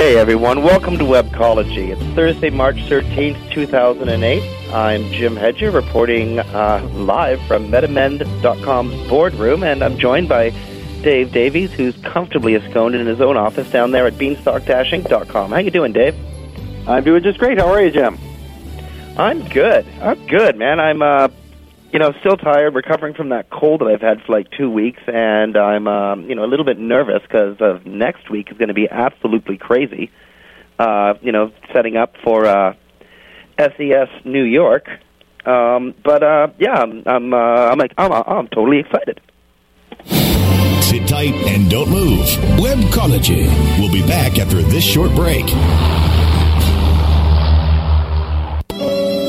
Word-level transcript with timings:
Hey 0.00 0.16
everyone, 0.16 0.62
welcome 0.62 0.96
to 0.96 1.04
Webcology. 1.04 1.90
It's 1.90 2.02
Thursday, 2.14 2.48
March 2.48 2.76
13th, 2.76 3.50
2008. 3.52 4.72
I'm 4.72 5.04
Jim 5.12 5.36
Hedger 5.36 5.70
reporting 5.70 6.38
uh, 6.38 6.88
live 6.94 7.38
from 7.42 7.68
MetaMend.com's 7.68 9.08
boardroom, 9.10 9.62
and 9.62 9.84
I'm 9.84 9.98
joined 9.98 10.26
by 10.26 10.54
Dave 11.02 11.32
Davies, 11.32 11.70
who's 11.72 11.94
comfortably 11.98 12.54
ensconced 12.54 12.96
in 12.96 13.06
his 13.06 13.20
own 13.20 13.36
office 13.36 13.70
down 13.70 13.90
there 13.90 14.06
at 14.06 14.14
beanstalk-inc.com. 14.14 15.50
How 15.50 15.58
you 15.58 15.70
doing, 15.70 15.92
Dave? 15.92 16.16
I'm 16.88 17.04
doing 17.04 17.22
just 17.22 17.38
great. 17.38 17.58
How 17.58 17.68
are 17.68 17.82
you, 17.82 17.90
Jim? 17.90 18.18
I'm 19.18 19.46
good. 19.50 19.86
I'm 20.00 20.26
good, 20.28 20.56
man. 20.56 20.80
I'm 20.80 21.02
uh, 21.02 21.28
you 21.92 21.98
know, 21.98 22.12
still 22.20 22.36
tired, 22.36 22.74
recovering 22.74 23.14
from 23.14 23.30
that 23.30 23.50
cold 23.50 23.80
that 23.80 23.86
I've 23.86 24.00
had 24.00 24.22
for 24.22 24.32
like 24.32 24.50
two 24.50 24.70
weeks, 24.70 25.02
and 25.06 25.56
I'm, 25.56 25.88
um, 25.88 26.28
you 26.28 26.34
know, 26.34 26.44
a 26.44 26.46
little 26.46 26.64
bit 26.64 26.78
nervous 26.78 27.22
because 27.22 27.56
of 27.60 27.84
next 27.84 28.30
week 28.30 28.50
is 28.50 28.58
going 28.58 28.68
to 28.68 28.74
be 28.74 28.88
absolutely 28.88 29.58
crazy. 29.58 30.10
Uh, 30.78 31.14
you 31.20 31.32
know, 31.32 31.52
setting 31.74 31.96
up 31.96 32.14
for 32.24 32.46
uh, 32.46 32.74
SES 33.58 34.08
New 34.24 34.44
York. 34.44 34.88
Um, 35.44 35.94
but 36.02 36.22
uh, 36.22 36.48
yeah, 36.58 36.74
I'm, 36.74 37.02
I'm, 37.06 37.34
uh, 37.34 37.36
I'm 37.36 37.78
like, 37.78 37.92
I'm, 37.98 38.12
I'm 38.12 38.48
totally 38.48 38.78
excited. 38.78 39.20
Sit 40.82 41.06
tight 41.06 41.34
and 41.34 41.70
don't 41.70 41.90
move. 41.90 42.26
Webcology. 42.58 43.46
We'll 43.78 43.92
be 43.92 44.06
back 44.06 44.38
after 44.38 44.62
this 44.62 44.84
short 44.84 45.14
break. 45.14 45.44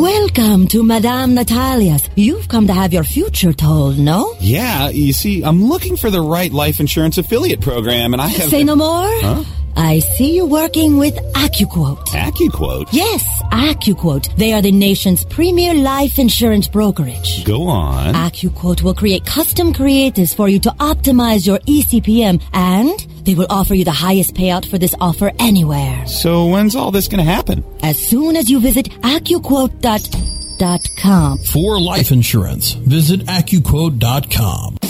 Welcome 0.00 0.66
to 0.68 0.82
Madame 0.82 1.34
Natalia's. 1.34 2.08
You've 2.16 2.48
come 2.48 2.66
to 2.68 2.72
have 2.72 2.94
your 2.94 3.04
future 3.04 3.52
told, 3.52 3.98
no? 3.98 4.34
Yeah, 4.40 4.88
you 4.88 5.12
see, 5.12 5.44
I'm 5.44 5.64
looking 5.64 5.98
for 5.98 6.08
the 6.08 6.22
right 6.22 6.50
life 6.50 6.80
insurance 6.80 7.18
affiliate 7.18 7.60
program, 7.60 8.14
and 8.14 8.22
I 8.22 8.28
have. 8.28 8.48
Say 8.48 8.64
no 8.64 8.76
more? 8.76 9.10
Huh? 9.20 9.44
I 9.76 9.98
see 9.98 10.34
you 10.34 10.46
working 10.46 10.96
with 10.96 11.14
AccuQuote. 11.34 12.06
AccuQuote? 12.08 12.88
Yes, 12.92 13.22
AccuQuote. 13.52 14.34
They 14.36 14.54
are 14.54 14.62
the 14.62 14.72
nation's 14.72 15.22
premier 15.24 15.74
life 15.74 16.18
insurance 16.18 16.66
brokerage. 16.66 17.44
Go 17.44 17.68
on. 17.68 18.14
AccuQuote 18.14 18.80
will 18.82 18.94
create 18.94 19.26
custom 19.26 19.74
creatives 19.74 20.34
for 20.34 20.48
you 20.48 20.58
to 20.60 20.70
optimize 20.80 21.46
your 21.46 21.58
eCPM, 21.60 22.42
and 22.54 23.06
they 23.30 23.36
will 23.36 23.46
offer 23.48 23.74
you 23.74 23.84
the 23.84 23.92
highest 23.92 24.34
payout 24.34 24.68
for 24.68 24.76
this 24.76 24.92
offer 25.00 25.30
anywhere. 25.38 26.04
So 26.06 26.46
when's 26.46 26.74
all 26.74 26.90
this 26.90 27.06
going 27.06 27.24
to 27.24 27.32
happen? 27.32 27.64
As 27.80 27.96
soon 27.96 28.34
as 28.34 28.50
you 28.50 28.58
visit 28.58 28.86
AccuQuote.com. 29.02 31.38
For 31.38 31.80
life 31.80 32.10
insurance, 32.10 32.72
visit 32.72 33.20
AccuQuote.com. 33.26 34.89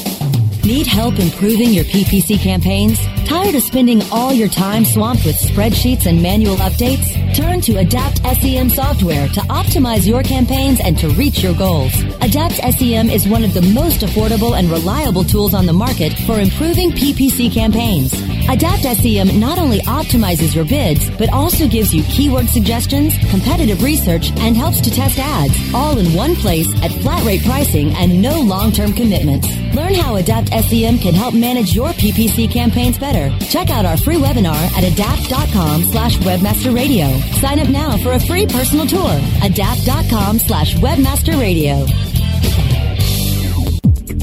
Need 0.64 0.86
help 0.86 1.18
improving 1.18 1.70
your 1.70 1.84
PPC 1.84 2.38
campaigns? 2.38 3.00
Tired 3.26 3.54
of 3.54 3.62
spending 3.62 4.02
all 4.12 4.30
your 4.30 4.48
time 4.48 4.84
swamped 4.84 5.24
with 5.24 5.36
spreadsheets 5.36 6.04
and 6.04 6.22
manual 6.22 6.56
updates? 6.56 7.16
Turn 7.34 7.62
to 7.62 7.78
Adapt 7.78 8.18
SEM 8.40 8.68
software 8.68 9.26
to 9.28 9.40
optimize 9.40 10.06
your 10.06 10.22
campaigns 10.22 10.78
and 10.80 10.98
to 10.98 11.08
reach 11.10 11.42
your 11.42 11.54
goals. 11.54 11.98
Adapt 12.20 12.56
SEM 12.76 13.08
is 13.08 13.26
one 13.26 13.42
of 13.42 13.54
the 13.54 13.62
most 13.72 14.00
affordable 14.00 14.58
and 14.58 14.70
reliable 14.70 15.24
tools 15.24 15.54
on 15.54 15.64
the 15.64 15.72
market 15.72 16.12
for 16.26 16.38
improving 16.38 16.90
PPC 16.90 17.50
campaigns. 17.52 18.12
Adapt 18.50 18.82
SEM 18.82 19.40
not 19.40 19.58
only 19.58 19.78
optimizes 19.80 20.54
your 20.54 20.64
bids, 20.64 21.08
but 21.16 21.32
also 21.32 21.68
gives 21.68 21.94
you 21.94 22.02
keyword 22.04 22.48
suggestions, 22.48 23.16
competitive 23.30 23.82
research, 23.82 24.30
and 24.40 24.56
helps 24.56 24.80
to 24.80 24.90
test 24.90 25.18
ads, 25.18 25.56
all 25.72 25.98
in 25.98 26.12
one 26.14 26.34
place 26.36 26.68
at 26.82 26.92
flat 27.00 27.24
rate 27.24 27.44
pricing 27.44 27.94
and 27.94 28.20
no 28.20 28.40
long-term 28.40 28.92
commitments. 28.92 29.48
Learn 29.74 29.94
how 29.94 30.16
Adapt 30.16 30.49
SEM 30.50 30.98
can 30.98 31.14
help 31.14 31.34
manage 31.34 31.74
your 31.74 31.90
PPC 31.90 32.50
campaigns 32.50 32.98
better. 32.98 33.30
Check 33.46 33.70
out 33.70 33.84
our 33.84 33.96
free 33.96 34.16
webinar 34.16 34.54
at 34.76 34.84
adapt.com 34.84 35.84
slash 35.84 36.16
webmaster 36.18 36.74
radio. 36.74 37.06
Sign 37.40 37.60
up 37.60 37.68
now 37.68 37.96
for 37.98 38.12
a 38.12 38.20
free 38.20 38.46
personal 38.46 38.86
tour. 38.86 39.20
Adapt.com 39.42 40.38
slash 40.38 40.74
webmaster 40.76 41.40
radio. 41.40 41.86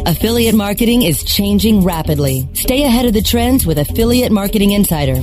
Affiliate 0.05 0.55
marketing 0.55 1.01
is 1.03 1.23
changing 1.23 1.83
rapidly. 1.83 2.47
Stay 2.53 2.83
ahead 2.83 3.05
of 3.05 3.13
the 3.13 3.21
trends 3.21 3.65
with 3.65 3.77
Affiliate 3.77 4.31
Marketing 4.31 4.71
Insider. 4.71 5.21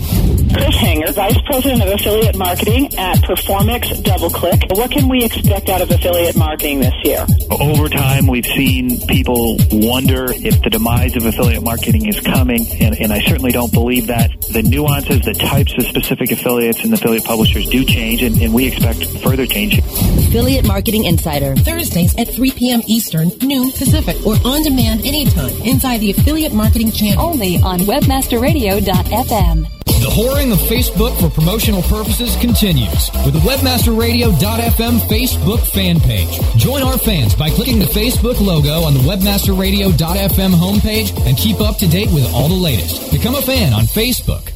Chris 0.55 0.77
Henger, 0.77 1.13
Vice 1.15 1.41
President 1.43 1.83
of 1.83 1.89
Affiliate 1.89 2.37
Marketing 2.37 2.87
at 2.97 3.17
Performics 3.19 3.89
DoubleClick. 4.03 4.77
What 4.77 4.91
can 4.93 5.09
we 5.09 5.25
expect 5.25 5.69
out 5.69 5.83
of 5.83 5.91
affiliate 5.91 6.37
marketing 6.37 6.79
this 6.81 6.95
year? 7.03 7.27
Over 7.51 7.89
time, 7.89 8.29
we've 8.29 8.47
seen 8.47 9.01
people 9.09 9.57
wonder 9.73 10.27
if 10.31 10.63
the 10.63 10.71
demise 10.71 11.17
of 11.17 11.27
affiliate 11.27 11.65
marketing 11.65 12.07
is 12.07 12.21
coming, 12.21 12.65
and, 12.81 12.97
and 13.01 13.13
I 13.13 13.19
certainly 13.21 13.51
don't 13.51 13.73
believe 13.73 14.07
that. 14.07 14.31
The 14.53 14.63
nuances, 14.63 15.23
the 15.23 15.35
types 15.35 15.75
of 15.77 15.87
specific 15.87 16.31
affiliates 16.31 16.85
and 16.85 16.95
affiliate 16.95 17.25
publishers 17.25 17.69
do 17.69 17.85
change, 17.85 18.23
and, 18.23 18.41
and 18.41 18.55
we 18.55 18.69
expect 18.69 19.05
further 19.23 19.47
change. 19.47 19.79
Affiliate 19.79 20.67
Marketing 20.67 21.05
Insider. 21.05 21.57
Thursdays 21.57 22.17
at 22.17 22.29
3 22.29 22.53
p.m. 22.53 22.81
Eastern, 22.87 23.29
noon 23.43 23.73
Pacific, 23.73 24.25
or 24.25 24.37
on 24.45 24.63
demand 24.63 25.05
anytime 25.05 25.51
inside 25.63 25.99
the 25.99 26.13
Affiliate 26.13 26.53
Marketing 26.53 26.93
channel. 26.93 27.27
Only 27.27 27.57
on 27.59 27.81
webmasterradio.fm. 27.81 29.84
The 29.87 30.11
whoring 30.11 30.53
of 30.53 30.59
Facebook 30.61 31.19
for 31.21 31.28
promotional 31.31 31.83
purposes 31.83 32.37
continues 32.37 33.11
with 33.25 33.34
the 33.34 33.41
webmasterradio.fm 33.41 34.99
Facebook 35.09 35.61
fan 35.72 36.00
page. 36.00 36.39
Join 36.56 36.83
our 36.83 36.99
fans 36.99 37.34
by 37.34 37.50
clicking 37.50 37.78
the 37.78 37.87
Facebook 37.87 38.41
logo 38.41 38.83
on 38.83 38.94
the 38.94 39.00
webmasterradio.fm 39.00 40.53
homepage 40.55 41.15
and 41.27 41.37
keep 41.37 41.61
up 41.61 41.77
to 41.78 41.89
date 41.89 42.11
with 42.12 42.25
all 42.34 42.49
the 42.49 42.55
latest. 42.55 43.11
Become 43.12 43.34
a 43.34 43.43
fan 43.43 43.73
on 43.73 43.84
Facebook. 43.84 44.50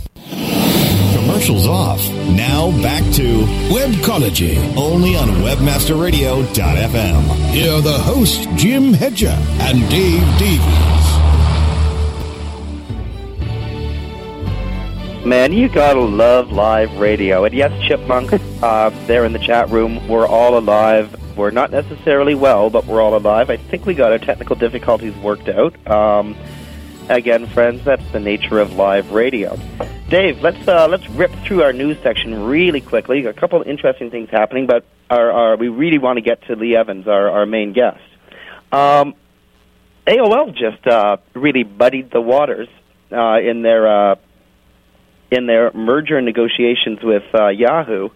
Commercials 1.14 1.66
off. 1.66 2.00
Now 2.30 2.70
back 2.82 3.02
to 3.14 3.42
Webcology. 3.70 4.56
only 4.76 5.16
on 5.16 5.28
webmasterradio.fm. 5.28 7.22
Here 7.50 7.72
are 7.72 7.80
the 7.82 7.98
hosts, 7.98 8.46
Jim 8.56 8.92
Hedger 8.94 9.36
and 9.60 9.88
Dave 9.90 10.38
Davies. 10.38 10.97
Man, 15.24 15.52
you 15.52 15.68
gotta 15.68 16.00
love 16.00 16.52
live 16.52 16.96
radio. 16.98 17.44
And 17.44 17.54
yes, 17.54 17.72
Chipmunk, 17.86 18.32
uh, 18.62 18.90
there 19.06 19.24
in 19.24 19.32
the 19.32 19.38
chat 19.38 19.68
room, 19.68 20.06
we're 20.08 20.26
all 20.26 20.56
alive. 20.56 21.14
We're 21.36 21.50
not 21.50 21.70
necessarily 21.70 22.34
well, 22.34 22.70
but 22.70 22.86
we're 22.86 23.02
all 23.02 23.16
alive. 23.16 23.50
I 23.50 23.56
think 23.56 23.84
we 23.84 23.94
got 23.94 24.12
our 24.12 24.18
technical 24.18 24.56
difficulties 24.56 25.14
worked 25.16 25.48
out. 25.48 25.74
Um, 25.86 26.36
again, 27.08 27.46
friends, 27.46 27.84
that's 27.84 28.08
the 28.12 28.20
nature 28.20 28.58
of 28.58 28.74
live 28.74 29.10
radio. 29.10 29.58
Dave, 30.08 30.40
let's 30.40 30.66
uh, 30.66 30.88
let's 30.88 31.08
rip 31.10 31.32
through 31.44 31.62
our 31.62 31.72
news 31.72 31.98
section 32.02 32.44
really 32.44 32.80
quickly. 32.80 33.26
A 33.26 33.32
couple 33.32 33.60
of 33.60 33.66
interesting 33.66 34.10
things 34.10 34.30
happening, 34.30 34.66
but 34.66 34.84
our, 35.10 35.30
our, 35.30 35.56
we 35.56 35.68
really 35.68 35.98
want 35.98 36.16
to 36.16 36.22
get 36.22 36.42
to 36.46 36.56
Lee 36.56 36.76
Evans, 36.76 37.08
our, 37.08 37.28
our 37.30 37.46
main 37.46 37.72
guest. 37.72 38.00
Um, 38.72 39.14
AOL 40.06 40.54
just 40.54 40.86
uh, 40.86 41.18
really 41.34 41.64
buddied 41.64 42.10
the 42.10 42.20
waters 42.20 42.68
uh, 43.12 43.38
in 43.40 43.62
their 43.62 44.12
uh, 44.12 44.14
in 45.30 45.46
their 45.46 45.72
merger 45.72 46.20
negotiations 46.20 46.98
with 47.02 47.24
uh, 47.34 47.48
Yahoo 47.48 48.08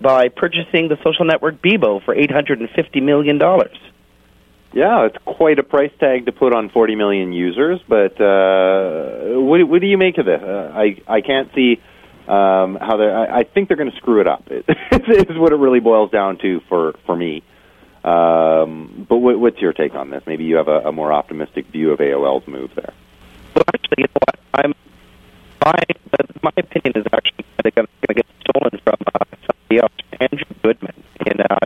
by 0.00 0.28
purchasing 0.28 0.88
the 0.88 0.96
social 1.02 1.24
network 1.24 1.60
Bebo 1.62 2.04
for 2.04 2.14
eight 2.14 2.30
hundred 2.30 2.60
and 2.60 2.68
fifty 2.70 3.00
million 3.00 3.38
dollars. 3.38 3.76
Yeah, 4.72 5.06
it's 5.06 5.16
quite 5.24 5.58
a 5.58 5.62
price 5.62 5.92
tag 5.98 6.26
to 6.26 6.32
put 6.32 6.52
on 6.54 6.68
40 6.68 6.96
million 6.96 7.32
users. 7.32 7.80
But 7.88 8.20
uh, 8.20 9.40
what, 9.40 9.66
what 9.66 9.80
do 9.80 9.86
you 9.86 9.96
make 9.96 10.18
of 10.18 10.26
this? 10.26 10.42
Uh, 10.42 10.70
I 10.74 11.00
I 11.08 11.20
can't 11.22 11.50
see 11.54 11.80
um, 12.28 12.76
how 12.80 12.98
they. 12.98 13.06
I, 13.06 13.38
I 13.38 13.44
think 13.44 13.68
they're 13.68 13.76
going 13.78 13.90
to 13.90 13.96
screw 13.96 14.20
it 14.20 14.26
up. 14.26 14.48
It, 15.08 15.30
is 15.30 15.38
what 15.38 15.52
it 15.52 15.56
really 15.56 15.80
boils 15.80 16.10
down 16.10 16.38
to 16.38 16.60
for 16.68 16.94
for 17.06 17.16
me. 17.16 17.42
Um, 18.04 19.06
but 19.08 19.18
what, 19.18 19.38
what's 19.38 19.60
your 19.60 19.72
take 19.72 19.94
on 19.94 20.10
this? 20.10 20.22
Maybe 20.26 20.44
you 20.44 20.56
have 20.56 20.68
a, 20.68 20.88
a 20.88 20.92
more 20.92 21.12
optimistic 21.12 21.66
view 21.68 21.90
of 21.90 21.98
AOL's 21.98 22.46
move 22.46 22.70
there. 22.74 22.92
Well, 23.54 23.64
actually, 23.68 23.96
you 23.98 24.04
know 24.04 24.20
what? 24.26 24.38
I'm 24.54 24.74
my 25.66 25.74
my 26.42 26.52
opinion 26.56 26.92
is 26.94 27.06
actually 27.12 27.70
going 27.74 27.88
to 28.08 28.14
get 28.14 28.26
stolen 28.40 28.80
from 28.84 28.96
uh, 29.14 29.24
somebody 29.46 29.80
else, 29.82 29.92
Andrew 30.20 30.54
Goodman, 30.62 31.02
in 31.26 31.40
uh, 31.40 31.58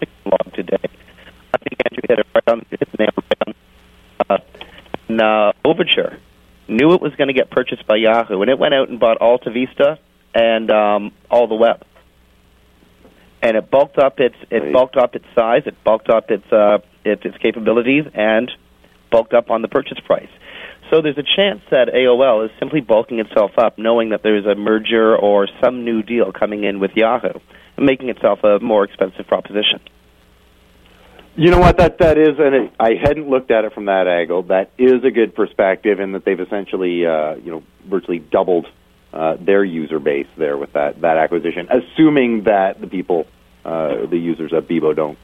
the 0.00 0.06
blog 0.24 0.54
today. 0.54 0.88
I 1.52 1.58
think 1.58 1.76
Andrew 1.84 2.02
hit 2.08 2.18
it 2.20 2.26
right 2.34 2.48
on 2.48 2.66
his 2.70 2.88
nail 2.98 3.10
right 3.16 3.42
on. 3.46 3.54
Uh, 4.30 4.38
and, 5.08 5.20
uh, 5.20 5.52
Overture 5.62 6.18
knew 6.68 6.94
it 6.94 7.02
was 7.02 7.14
going 7.16 7.28
to 7.28 7.34
get 7.34 7.50
purchased 7.50 7.86
by 7.86 7.96
Yahoo, 7.96 8.40
and 8.40 8.50
it 8.50 8.58
went 8.58 8.72
out 8.72 8.88
and 8.88 8.98
bought 8.98 9.18
Alta 9.20 9.50
Vista 9.50 9.98
and 10.34 10.70
um, 10.70 11.12
AlltheWeb. 11.30 11.82
And 13.42 13.58
it 13.58 13.70
bulked 13.70 13.98
up 13.98 14.20
its 14.20 14.36
it 14.50 14.72
bulked 14.72 14.96
up 14.96 15.14
its 15.14 15.26
size, 15.34 15.64
it 15.66 15.84
bulked 15.84 16.08
up 16.08 16.30
its 16.30 16.50
uh, 16.50 16.78
its, 17.04 17.22
its 17.26 17.36
capabilities, 17.36 18.06
and 18.14 18.50
bulked 19.10 19.34
up 19.34 19.50
on 19.50 19.60
the 19.60 19.68
purchase 19.68 20.00
price. 20.00 20.30
So 20.94 21.02
there's 21.02 21.18
a 21.18 21.24
chance 21.24 21.60
that 21.72 21.88
AOL 21.88 22.44
is 22.44 22.52
simply 22.60 22.80
bulking 22.80 23.18
itself 23.18 23.58
up, 23.58 23.78
knowing 23.78 24.10
that 24.10 24.22
there's 24.22 24.46
a 24.46 24.54
merger 24.54 25.16
or 25.16 25.48
some 25.60 25.84
new 25.84 26.04
deal 26.04 26.30
coming 26.30 26.62
in 26.62 26.78
with 26.78 26.92
Yahoo, 26.94 27.32
and 27.76 27.84
making 27.84 28.10
itself 28.10 28.44
a 28.44 28.60
more 28.60 28.84
expensive 28.84 29.26
proposition. 29.26 29.80
You 31.34 31.50
know 31.50 31.58
what? 31.58 31.78
That 31.78 31.98
that 31.98 32.16
is, 32.16 32.38
and 32.38 32.54
it, 32.54 32.72
I 32.78 32.90
hadn't 32.94 33.28
looked 33.28 33.50
at 33.50 33.64
it 33.64 33.74
from 33.74 33.86
that 33.86 34.06
angle. 34.06 34.44
That 34.44 34.70
is 34.78 35.02
a 35.02 35.10
good 35.10 35.34
perspective, 35.34 35.98
in 35.98 36.12
that 36.12 36.24
they've 36.24 36.38
essentially, 36.38 37.04
uh, 37.04 37.34
you 37.42 37.50
know, 37.50 37.64
virtually 37.84 38.20
doubled 38.20 38.68
uh, 39.12 39.36
their 39.40 39.64
user 39.64 39.98
base 39.98 40.28
there 40.36 40.56
with 40.56 40.74
that 40.74 41.00
that 41.00 41.16
acquisition, 41.16 41.66
assuming 41.70 42.44
that 42.44 42.80
the 42.80 42.86
people, 42.86 43.26
uh, 43.64 44.06
the 44.06 44.16
users 44.16 44.52
of 44.52 44.68
Bebo, 44.68 44.94
don't, 44.94 45.18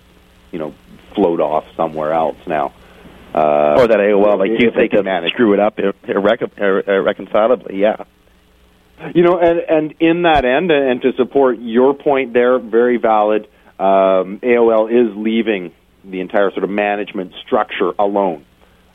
you 0.50 0.58
know, 0.58 0.75
float 1.14 1.38
off 1.38 1.64
somewhere 1.76 2.12
else 2.12 2.38
now. 2.44 2.73
Uh, 3.34 3.76
or 3.78 3.86
that 3.86 3.98
AOL, 3.98 4.38
like 4.38 4.50
you 4.58 4.70
think, 4.74 4.90
can 4.92 5.04
manage. 5.04 5.32
screw 5.32 5.52
it 5.54 5.60
up 5.60 5.76
irre- 5.76 5.94
irre- 6.56 6.88
irreconcilably. 6.88 7.78
Yeah. 7.80 8.04
You 9.14 9.22
know, 9.22 9.38
and 9.38 9.60
and 9.60 9.94
in 10.00 10.22
that 10.22 10.44
end, 10.44 10.70
and 10.70 11.00
to 11.02 11.12
support 11.16 11.58
your 11.58 11.94
point 11.94 12.32
there, 12.34 12.58
very 12.58 12.98
valid. 12.98 13.48
Um, 13.78 14.40
AOL 14.42 14.90
is 14.90 15.16
leaving 15.16 15.72
the 16.04 16.20
entire 16.20 16.50
sort 16.50 16.64
of 16.64 16.70
management 16.70 17.32
structure 17.46 17.92
alone 17.98 18.44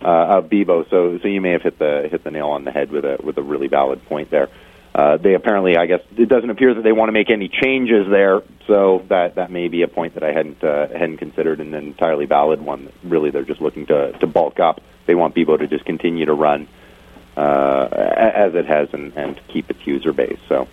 uh, 0.02 0.38
of 0.38 0.46
Bebo. 0.46 0.88
So, 0.90 1.18
so 1.22 1.28
you 1.28 1.42
may 1.42 1.52
have 1.52 1.64
hit 1.64 1.80
the 1.80 2.08
hit 2.10 2.24
the 2.24 2.32
nail 2.32 2.50
on 2.50 2.66
the 2.66 2.72
head 2.72 2.92
with 2.92 3.06
a 3.06 3.18
with 3.24 3.38
a 3.38 3.42
really 3.42 3.68
valid 3.68 4.06
point 4.06 4.30
there. 4.30 4.50
Uh, 4.96 5.18
they 5.18 5.34
apparently, 5.34 5.76
I 5.76 5.88
guess, 5.88 6.00
it 6.16 6.30
doesn't 6.30 6.50
appear 6.50 6.74
that 6.74 6.82
they 6.82 6.94
want 6.94 7.10
to 7.10 7.12
make 7.12 7.30
any 7.30 7.50
changes 7.50 8.08
there. 8.10 8.42
So 8.66 9.04
that 9.10 9.36
that 9.36 9.52
may 9.52 9.68
be 9.68 9.82
a 9.82 9.90
point 9.90 10.14
that 10.14 10.24
I 10.24 10.32
hadn't 10.32 10.64
uh, 10.64 10.88
hadn't 10.88 11.18
considered, 11.18 11.60
and 11.60 11.76
an 11.76 11.84
entirely 11.86 12.26
valid 12.26 12.62
one. 12.62 12.90
Really, 13.04 13.30
they're 13.30 13.44
just 13.44 13.60
looking 13.60 13.88
to 13.88 14.14
to 14.14 14.26
bulk 14.26 14.62
up. 14.62 14.80
They 15.06 15.14
want 15.14 15.36
Bebo 15.36 15.60
to 15.60 15.68
just 15.68 15.84
continue 15.84 16.26
to 16.26 16.34
run 16.34 16.70
uh, 17.36 17.90
as 17.92 18.56
it 18.56 18.66
has 18.68 18.88
and, 18.94 19.12
and 19.18 19.40
keep 19.50 19.70
its 19.70 19.86
user 19.86 20.14
base. 20.14 20.40
So. 20.48 20.70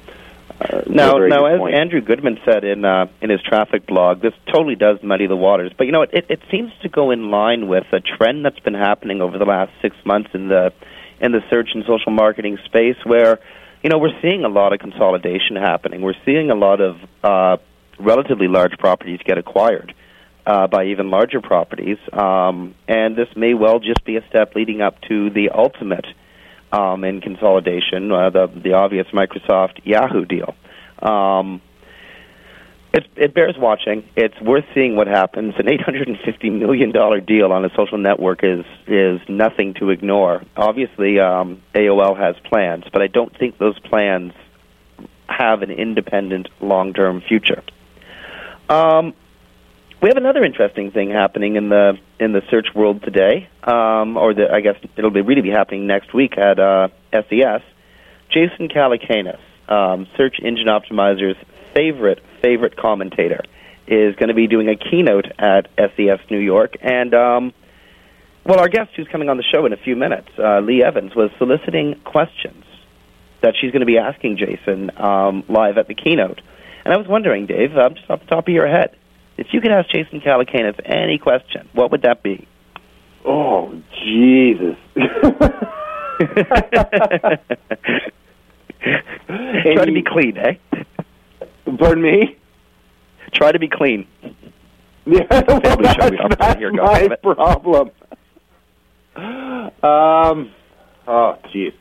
Uh, 0.60 0.82
Now, 0.86 1.16
now, 1.16 1.46
as 1.46 1.58
point. 1.58 1.74
Andrew 1.74 2.00
Goodman 2.00 2.38
said 2.44 2.62
in 2.62 2.84
uh, 2.84 3.06
in 3.20 3.30
his 3.30 3.42
traffic 3.42 3.86
blog, 3.86 4.22
this 4.22 4.34
totally 4.46 4.76
does 4.76 5.02
muddy 5.02 5.26
the 5.26 5.36
waters. 5.36 5.72
But 5.76 5.86
you 5.86 5.92
know, 5.92 6.02
it, 6.02 6.10
it, 6.12 6.26
it 6.28 6.40
seems 6.48 6.70
to 6.82 6.88
go 6.88 7.10
in 7.10 7.32
line 7.32 7.66
with 7.66 7.86
a 7.92 7.98
trend 7.98 8.44
that's 8.44 8.60
been 8.60 8.74
happening 8.74 9.20
over 9.20 9.36
the 9.36 9.46
last 9.46 9.72
six 9.82 9.96
months 10.04 10.30
in 10.32 10.46
the 10.46 10.72
in 11.20 11.32
the 11.32 11.42
search 11.50 11.70
and 11.74 11.84
social 11.84 12.12
marketing 12.12 12.58
space, 12.66 12.96
where 13.04 13.40
you 13.82 13.90
know 13.90 13.99
we're 13.99 14.20
seeing 14.20 14.44
a 14.44 14.49
lot 14.49 14.73
of 14.73 14.81
consolidation 14.81 15.56
happening. 15.56 16.02
We're 16.02 16.20
seeing 16.25 16.50
a 16.50 16.55
lot 16.55 16.81
of 16.81 16.96
uh, 17.23 17.56
relatively 17.99 18.49
large 18.49 18.79
properties 18.79 19.20
get 19.25 19.38
acquired 19.38 19.94
uh, 20.46 20.67
by 20.69 20.87
even 20.87 21.11
larger 21.11 21.40
properties, 21.40 21.99
um, 22.12 22.75
and 22.88 23.17
this 23.17 23.29
may 23.37 23.55
well 23.55 23.79
just 23.79 24.05
be 24.05 24.17
a 24.17 24.26
step 24.29 24.55
leading 24.55 24.81
up 24.81 25.00
to 25.02 25.31
the 25.31 25.50
ultimate 25.50 26.06
um, 26.73 27.05
in 27.05 27.20
consolidation, 27.20 28.11
uh, 28.11 28.31
the 28.31 28.46
the 28.46 28.73
obvious 28.75 29.06
Microsoft 29.12 29.81
Yahoo 29.84 30.25
deal. 30.25 30.55
Um, 31.00 31.61
it, 32.94 33.06
it 33.16 33.34
bears 33.34 33.56
watching. 33.58 34.04
It's 34.16 34.38
worth 34.40 34.64
seeing 34.74 34.96
what 34.96 35.06
happens. 35.06 35.54
An 35.58 35.68
eight 35.68 35.80
hundred 35.80 36.08
and 36.08 36.18
fifty 36.24 36.50
million 36.50 36.92
dollar 36.92 37.20
deal 37.20 37.52
on 37.52 37.64
a 37.64 37.70
social 37.74 37.98
network 37.98 38.40
is 38.42 38.64
is 38.86 39.20
nothing 39.28 39.74
to 39.74 39.90
ignore. 39.90 40.42
Obviously, 40.56 41.18
um, 41.18 41.62
AOL 41.74 42.16
has 42.18 42.36
plans, 42.44 42.84
but 42.92 43.00
I 43.00 43.06
don't 43.06 43.36
think 43.38 43.58
those 43.58 43.78
plans 43.80 44.32
have 45.26 45.62
an 45.62 45.70
independent 45.70 46.48
long 46.60 46.92
term 46.92 47.22
future. 47.26 47.62
Um, 48.68 49.14
we 50.02 50.08
have 50.08 50.18
another 50.18 50.44
interesting 50.44 50.90
thing 50.90 51.10
happening 51.10 51.56
in 51.56 51.70
the 51.70 51.98
in 52.20 52.32
the 52.32 52.42
search 52.50 52.66
world 52.74 53.02
today, 53.02 53.48
um, 53.62 54.18
or 54.18 54.34
the, 54.34 54.52
I 54.52 54.60
guess 54.60 54.76
it'll 54.96 55.10
be 55.10 55.22
really 55.22 55.42
be 55.42 55.50
happening 55.50 55.86
next 55.86 56.12
week 56.12 56.36
at 56.36 56.58
uh, 56.58 56.88
SES. 57.12 57.62
Jason 58.30 58.68
Calacanis, 58.68 59.38
um, 59.68 60.06
Search 60.16 60.36
Engine 60.42 60.66
Optimizer's 60.66 61.36
favorite 61.74 62.22
favorite 62.42 62.76
commentator, 62.76 63.42
is 63.86 64.14
going 64.16 64.28
to 64.28 64.34
be 64.34 64.46
doing 64.46 64.68
a 64.68 64.76
keynote 64.76 65.26
at 65.38 65.68
SES 65.76 66.20
New 66.30 66.38
York, 66.38 66.76
and 66.80 67.14
um, 67.14 67.52
well, 68.44 68.58
our 68.58 68.68
guest 68.68 68.90
who's 68.96 69.08
coming 69.08 69.28
on 69.28 69.36
the 69.36 69.44
show 69.44 69.66
in 69.66 69.72
a 69.72 69.76
few 69.76 69.94
minutes, 69.94 70.28
uh, 70.38 70.60
Lee 70.60 70.82
Evans, 70.82 71.14
was 71.14 71.30
soliciting 71.38 72.00
questions 72.04 72.64
that 73.40 73.54
she's 73.60 73.70
going 73.70 73.80
to 73.80 73.86
be 73.86 73.98
asking 73.98 74.36
Jason 74.36 74.90
um, 74.98 75.44
live 75.48 75.78
at 75.78 75.86
the 75.86 75.94
keynote. 75.94 76.40
And 76.84 76.92
I 76.92 76.96
was 76.96 77.06
wondering, 77.06 77.46
Dave, 77.46 77.76
um, 77.76 77.94
just 77.94 78.10
off 78.10 78.20
the 78.20 78.26
top 78.26 78.48
of 78.48 78.54
your 78.54 78.66
head, 78.66 78.96
if 79.36 79.48
you 79.52 79.60
could 79.60 79.70
ask 79.70 79.88
Jason 79.90 80.20
Calacanis 80.20 80.80
any 80.84 81.18
question, 81.18 81.68
what 81.72 81.92
would 81.92 82.02
that 82.02 82.22
be? 82.22 82.48
Oh, 83.24 83.80
Jesus. 84.04 84.76
Try 89.32 89.84
to 89.84 89.92
be 89.92 90.02
clean, 90.02 90.36
eh? 90.36 90.54
Pardon 91.64 92.02
me? 92.02 92.36
Try 93.34 93.52
to 93.52 93.58
be 93.58 93.68
clean. 93.68 94.06
Yeah, 95.04 95.26
well, 95.48 95.58
that's, 95.60 95.96
that's 95.98 96.60
God 96.60 97.10
my 97.20 97.34
problem. 97.34 97.90
Um, 99.16 100.52
oh, 101.08 101.36
jeez. 101.52 101.72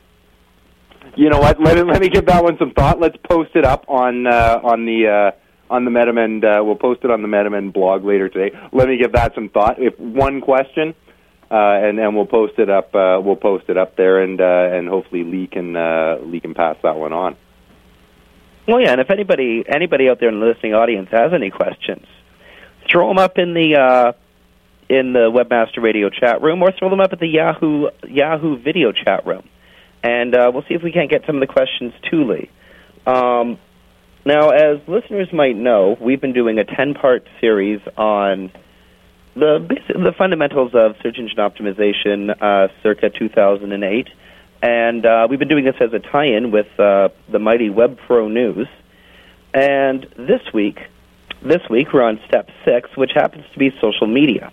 You 1.14 1.30
know 1.30 1.38
what? 1.38 1.60
Let, 1.60 1.86
let 1.86 2.00
me 2.00 2.08
give 2.08 2.26
that 2.26 2.42
one 2.42 2.58
some 2.58 2.72
thought. 2.72 2.98
Let's 2.98 3.16
post 3.22 3.50
it 3.54 3.64
up 3.64 3.84
on 3.86 4.26
uh, 4.26 4.58
on 4.64 4.86
the 4.86 5.06
uh, 5.06 5.72
on 5.72 5.84
the 5.84 5.92
MetaMend. 5.92 6.44
Uh, 6.44 6.64
we'll 6.64 6.74
post 6.74 7.04
it 7.04 7.12
on 7.12 7.22
the 7.22 7.28
MetaMend 7.28 7.72
blog 7.72 8.04
later 8.04 8.28
today. 8.28 8.56
Let 8.72 8.88
me 8.88 8.96
give 8.96 9.12
that 9.12 9.36
some 9.36 9.48
thought. 9.50 9.76
If 9.78 9.98
one 10.00 10.40
question, 10.40 10.94
uh, 11.50 11.54
and 11.84 11.98
and 11.98 12.16
we'll 12.16 12.26
post 12.26 12.58
it 12.58 12.70
up. 12.70 12.94
Uh, 12.94 13.20
we'll 13.22 13.36
post 13.36 13.66
it 13.68 13.76
up 13.76 13.96
there, 13.96 14.22
and 14.22 14.40
uh, 14.40 14.76
and 14.76 14.88
hopefully 14.88 15.22
Lee 15.22 15.46
can 15.46 15.76
uh, 15.76 16.18
Lee 16.22 16.40
can 16.40 16.54
pass 16.54 16.76
that 16.82 16.96
one 16.96 17.12
on. 17.12 17.36
Well, 18.66 18.80
yeah, 18.80 18.92
and 18.92 19.00
if 19.00 19.10
anybody 19.10 19.64
anybody 19.66 20.08
out 20.08 20.20
there 20.20 20.28
in 20.28 20.38
the 20.38 20.46
listening 20.46 20.74
audience 20.74 21.08
has 21.10 21.32
any 21.32 21.50
questions, 21.50 22.06
throw 22.90 23.08
them 23.08 23.18
up 23.18 23.36
in 23.38 23.54
the 23.54 23.76
uh, 23.76 24.12
in 24.88 25.12
the 25.12 25.30
Webmaster 25.30 25.82
Radio 25.82 26.10
chat 26.10 26.42
room, 26.42 26.62
or 26.62 26.70
throw 26.78 26.88
them 26.88 27.00
up 27.00 27.12
at 27.12 27.18
the 27.18 27.26
Yahoo 27.26 27.88
Yahoo 28.06 28.56
video 28.62 28.92
chat 28.92 29.26
room, 29.26 29.48
and 30.02 30.34
uh, 30.34 30.50
we'll 30.52 30.62
see 30.62 30.74
if 30.74 30.82
we 30.82 30.92
can't 30.92 31.10
get 31.10 31.22
some 31.26 31.36
of 31.36 31.40
the 31.40 31.52
questions 31.52 31.92
to 32.10 32.24
Lee. 32.24 32.50
Um, 33.04 33.58
now, 34.24 34.50
as 34.50 34.78
listeners 34.86 35.32
might 35.32 35.56
know, 35.56 35.96
we've 36.00 36.20
been 36.20 36.32
doing 36.32 36.58
a 36.58 36.64
ten 36.64 36.94
part 36.94 37.26
series 37.40 37.80
on 37.96 38.52
the 39.34 39.66
the 39.88 40.12
fundamentals 40.16 40.72
of 40.74 40.94
search 41.02 41.18
engine 41.18 41.38
optimization, 41.38 42.30
uh, 42.40 42.68
circa 42.82 43.10
2008. 43.10 44.08
And 44.62 45.04
uh, 45.04 45.26
we've 45.28 45.40
been 45.40 45.48
doing 45.48 45.64
this 45.64 45.74
as 45.80 45.92
a 45.92 45.98
tie-in 45.98 46.52
with 46.52 46.68
uh, 46.78 47.08
the 47.28 47.40
mighty 47.40 47.68
WebPro 47.68 48.30
News. 48.30 48.68
And 49.52 50.06
this 50.16 50.40
week, 50.54 50.78
this 51.42 51.60
week 51.68 51.92
we're 51.92 52.04
on 52.04 52.20
step 52.28 52.48
six, 52.64 52.96
which 52.96 53.10
happens 53.12 53.44
to 53.52 53.58
be 53.58 53.70
social 53.80 54.06
media. 54.06 54.52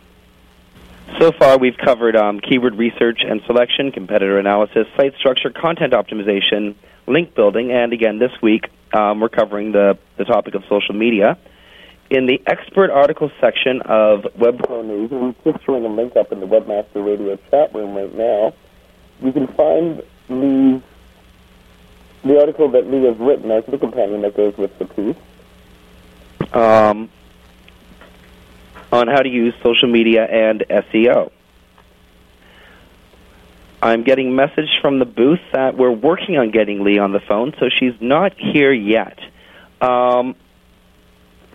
So 1.19 1.31
far, 1.31 1.59
we've 1.59 1.77
covered 1.77 2.15
um, 2.15 2.39
keyword 2.39 2.75
research 2.75 3.21
and 3.21 3.41
selection, 3.45 3.91
competitor 3.91 4.39
analysis, 4.39 4.87
site 4.97 5.13
structure, 5.17 5.51
content 5.51 5.93
optimization, 5.93 6.75
link 7.07 7.35
building, 7.35 7.71
and 7.71 7.93
again 7.93 8.19
this 8.19 8.31
week 8.41 8.69
um, 8.93 9.19
we're 9.19 9.29
covering 9.29 9.71
the, 9.71 9.97
the 10.17 10.25
topic 10.25 10.55
of 10.55 10.63
social 10.69 10.95
media. 10.95 11.37
In 12.09 12.25
the 12.25 12.41
expert 12.47 12.89
article 12.89 13.31
section 13.39 13.81
of 13.81 14.21
WebPro 14.37 14.83
News, 14.83 15.11
and 15.11 15.23
I'm 15.23 15.35
just 15.43 15.63
throwing 15.63 15.85
a 15.85 15.89
link 15.89 16.15
up 16.15 16.31
in 16.31 16.39
the 16.39 16.47
Webmaster 16.47 17.05
Radio 17.05 17.37
chat 17.51 17.73
room 17.75 17.93
right 17.93 18.13
now 18.15 18.53
you 19.21 19.31
can 19.31 19.47
find 19.47 20.03
Lee's 20.29 20.81
the 22.23 22.39
article 22.39 22.69
that 22.71 22.89
Lee 22.89 23.05
has 23.05 23.17
written 23.17 23.49
as 23.51 23.65
the 23.65 23.77
companion 23.77 24.21
that 24.21 24.35
goes 24.35 24.57
with 24.57 24.77
the 24.77 24.85
piece. 24.85 25.15
Um, 26.53 27.09
on 28.91 29.07
how 29.07 29.21
to 29.21 29.29
use 29.29 29.53
social 29.63 29.87
media 29.87 30.25
and 30.25 30.63
SEO. 30.69 31.31
I'm 33.81 34.03
getting 34.03 34.35
message 34.35 34.79
from 34.81 34.99
the 34.99 35.05
booth 35.05 35.39
that 35.53 35.77
we're 35.77 35.91
working 35.91 36.37
on 36.37 36.51
getting 36.51 36.83
Lee 36.83 36.97
on 36.97 37.13
the 37.13 37.21
phone, 37.21 37.53
so 37.59 37.69
she's 37.69 37.93
not 38.01 38.33
here 38.37 38.73
yet. 38.73 39.17
Um, 39.79 40.35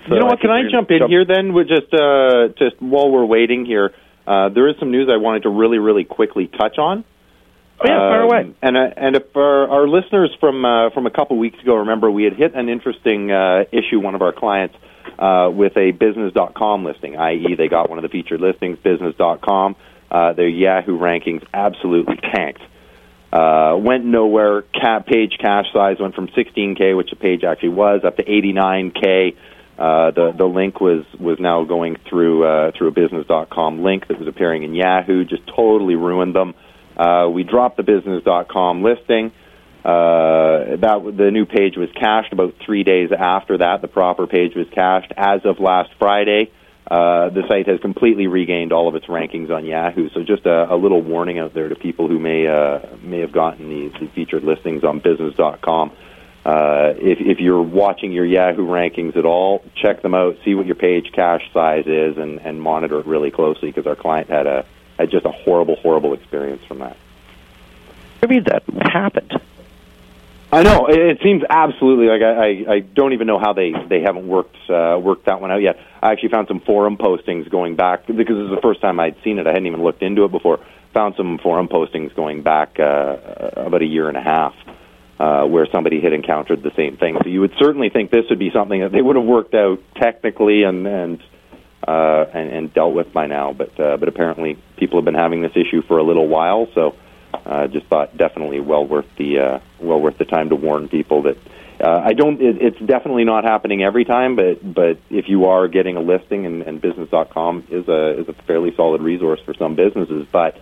so 0.07 0.15
you 0.15 0.21
know 0.21 0.27
I 0.27 0.31
what? 0.31 0.41
Can 0.41 0.51
I 0.51 0.71
jump 0.71 0.91
in 0.91 1.01
jump- 1.01 1.11
here 1.11 1.25
then? 1.27 1.53
With 1.53 1.69
just 1.69 1.93
uh, 1.93 2.49
just 2.59 2.81
while 2.81 3.11
we're 3.11 3.27
waiting 3.27 3.67
here, 3.67 3.93
uh, 4.27 4.49
there 4.49 4.69
is 4.69 4.77
some 4.79 4.91
news 4.91 5.11
I 5.13 5.19
wanted 5.19 5.43
to 5.43 5.51
really, 5.51 5.79
really 5.79 6.05
quickly 6.05 6.47
touch 6.47 6.79
on. 6.79 7.05
Oh, 7.81 7.85
yeah, 7.87 8.15
Um, 8.15 8.23
away. 8.23 8.55
And 8.63 8.77
uh, 8.77 8.91
and 8.97 9.17
if 9.17 9.37
our, 9.37 9.69
our 9.69 9.89
listeners 9.89 10.31
from 10.41 10.65
uh, 10.65 10.91
from 10.91 11.07
a 11.07 11.11
couple 11.11 11.39
weeks 11.39 11.61
ago 11.61 11.77
remember, 11.77 12.11
we 12.11 12.25
had 12.25 12.35
hit 12.35 12.55
an 12.55 12.69
interesting 12.69 13.31
uh, 13.31 13.65
issue. 13.73 14.01
One 14.01 14.15
of 14.15 14.23
our 14.23 14.33
clients 14.33 14.77
uh, 15.19 15.51
with 15.53 15.77
a 15.77 15.91
business.com 15.91 16.85
listing, 16.85 17.17
i.e., 17.17 17.55
they 17.57 17.69
got 17.69 17.89
one 17.89 17.99
of 17.99 18.03
the 18.03 18.09
featured 18.09 18.41
listings, 18.41 18.79
business.com. 18.79 19.77
Uh, 20.11 20.33
their 20.35 20.49
Yahoo 20.49 20.99
rankings 20.99 21.45
absolutely 21.53 22.17
tanked. 22.17 22.63
Uh, 23.33 23.77
went 23.77 24.05
nowhere. 24.05 24.63
Ca 24.81 25.01
page 25.01 25.37
cache 25.41 25.67
size 25.73 25.97
went 25.99 26.15
from 26.15 26.29
16k, 26.29 26.97
which 26.97 27.11
the 27.11 27.17
page 27.17 27.43
actually 27.43 27.71
was, 27.71 28.03
up 28.05 28.17
to 28.17 28.23
89k. 28.23 29.37
Uh, 29.77 30.13
the 30.13 30.33
the 30.39 30.45
link 30.45 30.81
was 30.81 31.05
was 31.19 31.41
now 31.41 31.65
going 31.65 31.97
through 32.09 32.45
uh, 32.45 32.71
through 32.79 32.89
a 32.89 32.93
business.com 32.93 33.83
link 33.83 34.07
that 34.07 34.21
was 34.21 34.29
appearing 34.29 34.63
in 34.63 34.73
Yahoo. 34.73 35.25
Just 35.25 35.43
totally 35.49 35.97
ruined 35.97 36.33
them. 36.33 36.55
Uh, 36.97 37.29
we 37.33 37.43
dropped 37.43 37.77
the 37.77 37.83
business.com 37.83 38.83
listing. 38.83 39.33
Uh, 39.85 40.77
that 40.77 41.15
the 41.17 41.31
new 41.31 41.45
page 41.45 41.77
was 41.77 41.91
cached 41.93 42.33
about 42.33 42.55
three 42.65 42.85
days 42.85 43.11
after 43.13 43.59
that. 43.59 43.83
The 43.83 43.89
proper 43.89 44.27
page 44.27 44.55
was 44.55 44.67
cached 44.71 45.13
as 45.15 45.45
of 45.45 45.61
last 45.61 45.91
Friday. 45.99 46.51
Uh, 46.91 47.31
the 47.31 47.43
site 47.49 47.67
has 47.67 47.81
completely 47.81 48.27
regained 48.27 48.73
all 48.73 48.89
of 48.89 48.95
its 48.95 49.07
rankings 49.07 49.51
on 49.51 49.65
Yahoo. 49.65 50.09
So 50.11 50.23
just 50.23 50.47
a, 50.47 50.73
a 50.73 50.77
little 50.77 51.03
warning 51.03 51.39
out 51.39 51.53
there 51.53 51.69
to 51.69 51.75
people 51.75 52.09
who 52.09 52.19
may 52.19 52.47
uh, 52.47 52.97
may 53.03 53.21
have 53.21 53.33
gotten 53.33 53.69
the, 53.69 53.99
the 54.01 54.09
featured 54.15 54.43
listings 54.43 54.85
on 54.85 55.01
Business.com. 55.01 55.93
Uh, 56.45 56.93
if, 56.97 57.19
if 57.21 57.41
you're 57.41 57.63
watching 57.63 58.13
your 58.13 58.27
Yahoo 58.27 58.67
rankings 58.67 59.17
at 59.17 59.25
all, 59.25 59.65
check 59.83 60.03
them 60.03 60.15
out, 60.15 60.37
see 60.45 60.55
what 60.55 60.67
your 60.67 60.75
page 60.75 61.11
cache 61.15 61.51
size 61.55 61.87
is, 61.87 62.19
and, 62.19 62.39
and 62.41 62.61
monitor 62.61 63.01
it 63.01 63.07
really 63.07 63.31
closely 63.31 63.71
because 63.71 63.87
our 63.87 63.97
client 63.97 64.29
had 64.29 64.47
a 64.47 64.67
had 64.99 65.11
just 65.11 65.27
a 65.27 65.33
horrible, 65.33 65.77
horrible 65.77 66.15
experience 66.15 66.63
from 66.67 66.79
that. 66.81 66.97
I 68.23 68.27
read 68.27 68.47
that 68.47 68.63
happened. 68.93 69.33
I 70.55 70.63
know 70.63 70.87
it, 70.87 70.99
it 70.99 71.19
seems 71.23 71.43
absolutely 71.51 72.07
like 72.07 72.23
I, 72.23 72.33
I, 72.33 72.75
I 72.77 72.81
don't 72.81 73.13
even 73.13 73.27
know 73.27 73.41
how 73.41 73.55
they 73.55 73.73
they 73.89 74.03
haven't 74.03 74.29
worked 74.29 74.57
uh, 74.71 74.99
worked 75.03 75.27
that 75.27 75.41
one 75.41 75.51
out 75.51 75.61
yet. 75.61 75.77
I 76.01 76.13
actually 76.13 76.29
found 76.29 76.47
some 76.47 76.61
forum 76.61 76.97
postings 76.97 77.51
going 77.51 77.75
back 77.75 78.07
because 78.07 78.37
this 78.37 78.45
is 78.45 78.51
the 78.51 78.61
first 78.63 78.81
time 78.81 79.01
I'd 79.01 79.17
seen 79.25 79.39
it. 79.39 79.47
I 79.47 79.51
hadn't 79.51 79.67
even 79.67 79.83
looked 79.83 80.03
into 80.03 80.25
it 80.25 80.31
before. 80.31 80.61
Found 80.93 81.17
some 81.17 81.39
forum 81.39 81.67
postings 81.67 82.15
going 82.15 82.43
back 82.43 82.79
uh, 82.79 83.17
about 83.57 83.83
a 83.83 83.87
year 83.87 84.09
and 84.09 84.17
a 84.17 84.23
half. 84.23 84.55
Uh, 85.17 85.47
where 85.47 85.65
somebody 85.71 86.01
had 86.01 86.13
encountered 86.13 86.61
the 86.65 86.73
same 86.75 86.97
thing, 86.97 87.17
so 87.23 87.29
you 87.29 87.41
would 87.41 87.55
certainly 87.57 87.89
think 87.89 88.11
this 88.11 88.25
would 88.31 88.39
be 88.39 88.51
something 88.51 88.81
that 88.81 88.91
they 88.91 89.01
would 89.01 89.15
have 89.15 89.25
worked 89.25 89.55
out 89.55 89.79
technically 89.95 90.65
and 90.65 90.89
and 90.89 91.23
uh, 91.87 92.25
and, 92.33 92.51
and 92.51 92.75
dealt 92.75 92.95
with 92.95 93.13
by 93.13 93.27
now. 93.27 93.53
But 93.53 93.79
uh, 93.79 93.97
but 93.97 94.09
apparently 94.09 94.59
people 94.77 94.99
have 94.99 95.05
been 95.05 95.15
having 95.15 95.43
this 95.43 95.53
issue 95.57 95.83
for 95.83 95.99
a 95.99 96.03
little 96.03 96.29
while, 96.29 96.69
so 96.75 96.97
uh, 97.45 97.67
just 97.69 97.87
thought 97.87 98.17
definitely 98.17 98.61
well 98.61 98.87
worth 98.87 99.07
the 99.17 99.39
uh, 99.39 99.61
well 99.81 100.01
worth 100.01 100.19
the 100.19 100.25
time 100.25 100.49
to 100.51 100.57
warn 100.57 100.89
people 100.89 101.23
that 101.23 101.37
uh, 101.81 102.01
I 102.05 102.13
don't. 102.13 102.41
It, 102.41 102.63
it's 102.63 102.79
definitely 102.79 103.25
not 103.25 103.45
happening 103.45 103.83
every 103.83 104.05
time, 104.05 104.37
but 104.37 104.61
but 104.63 104.99
if 105.11 105.29
you 105.29 105.47
are 105.47 105.69
getting 105.69 105.97
a 105.97 106.01
listing 106.01 106.47
and, 106.47 106.63
and 106.63 106.81
business.com 106.81 107.67
is 107.71 107.89
a 107.89 108.21
is 108.21 108.29
a 108.29 108.33
fairly 108.45 108.75
solid 108.77 109.03
resource 109.03 109.41
for 109.45 109.55
some 109.55 109.75
businesses, 109.75 110.27
but 110.31 110.57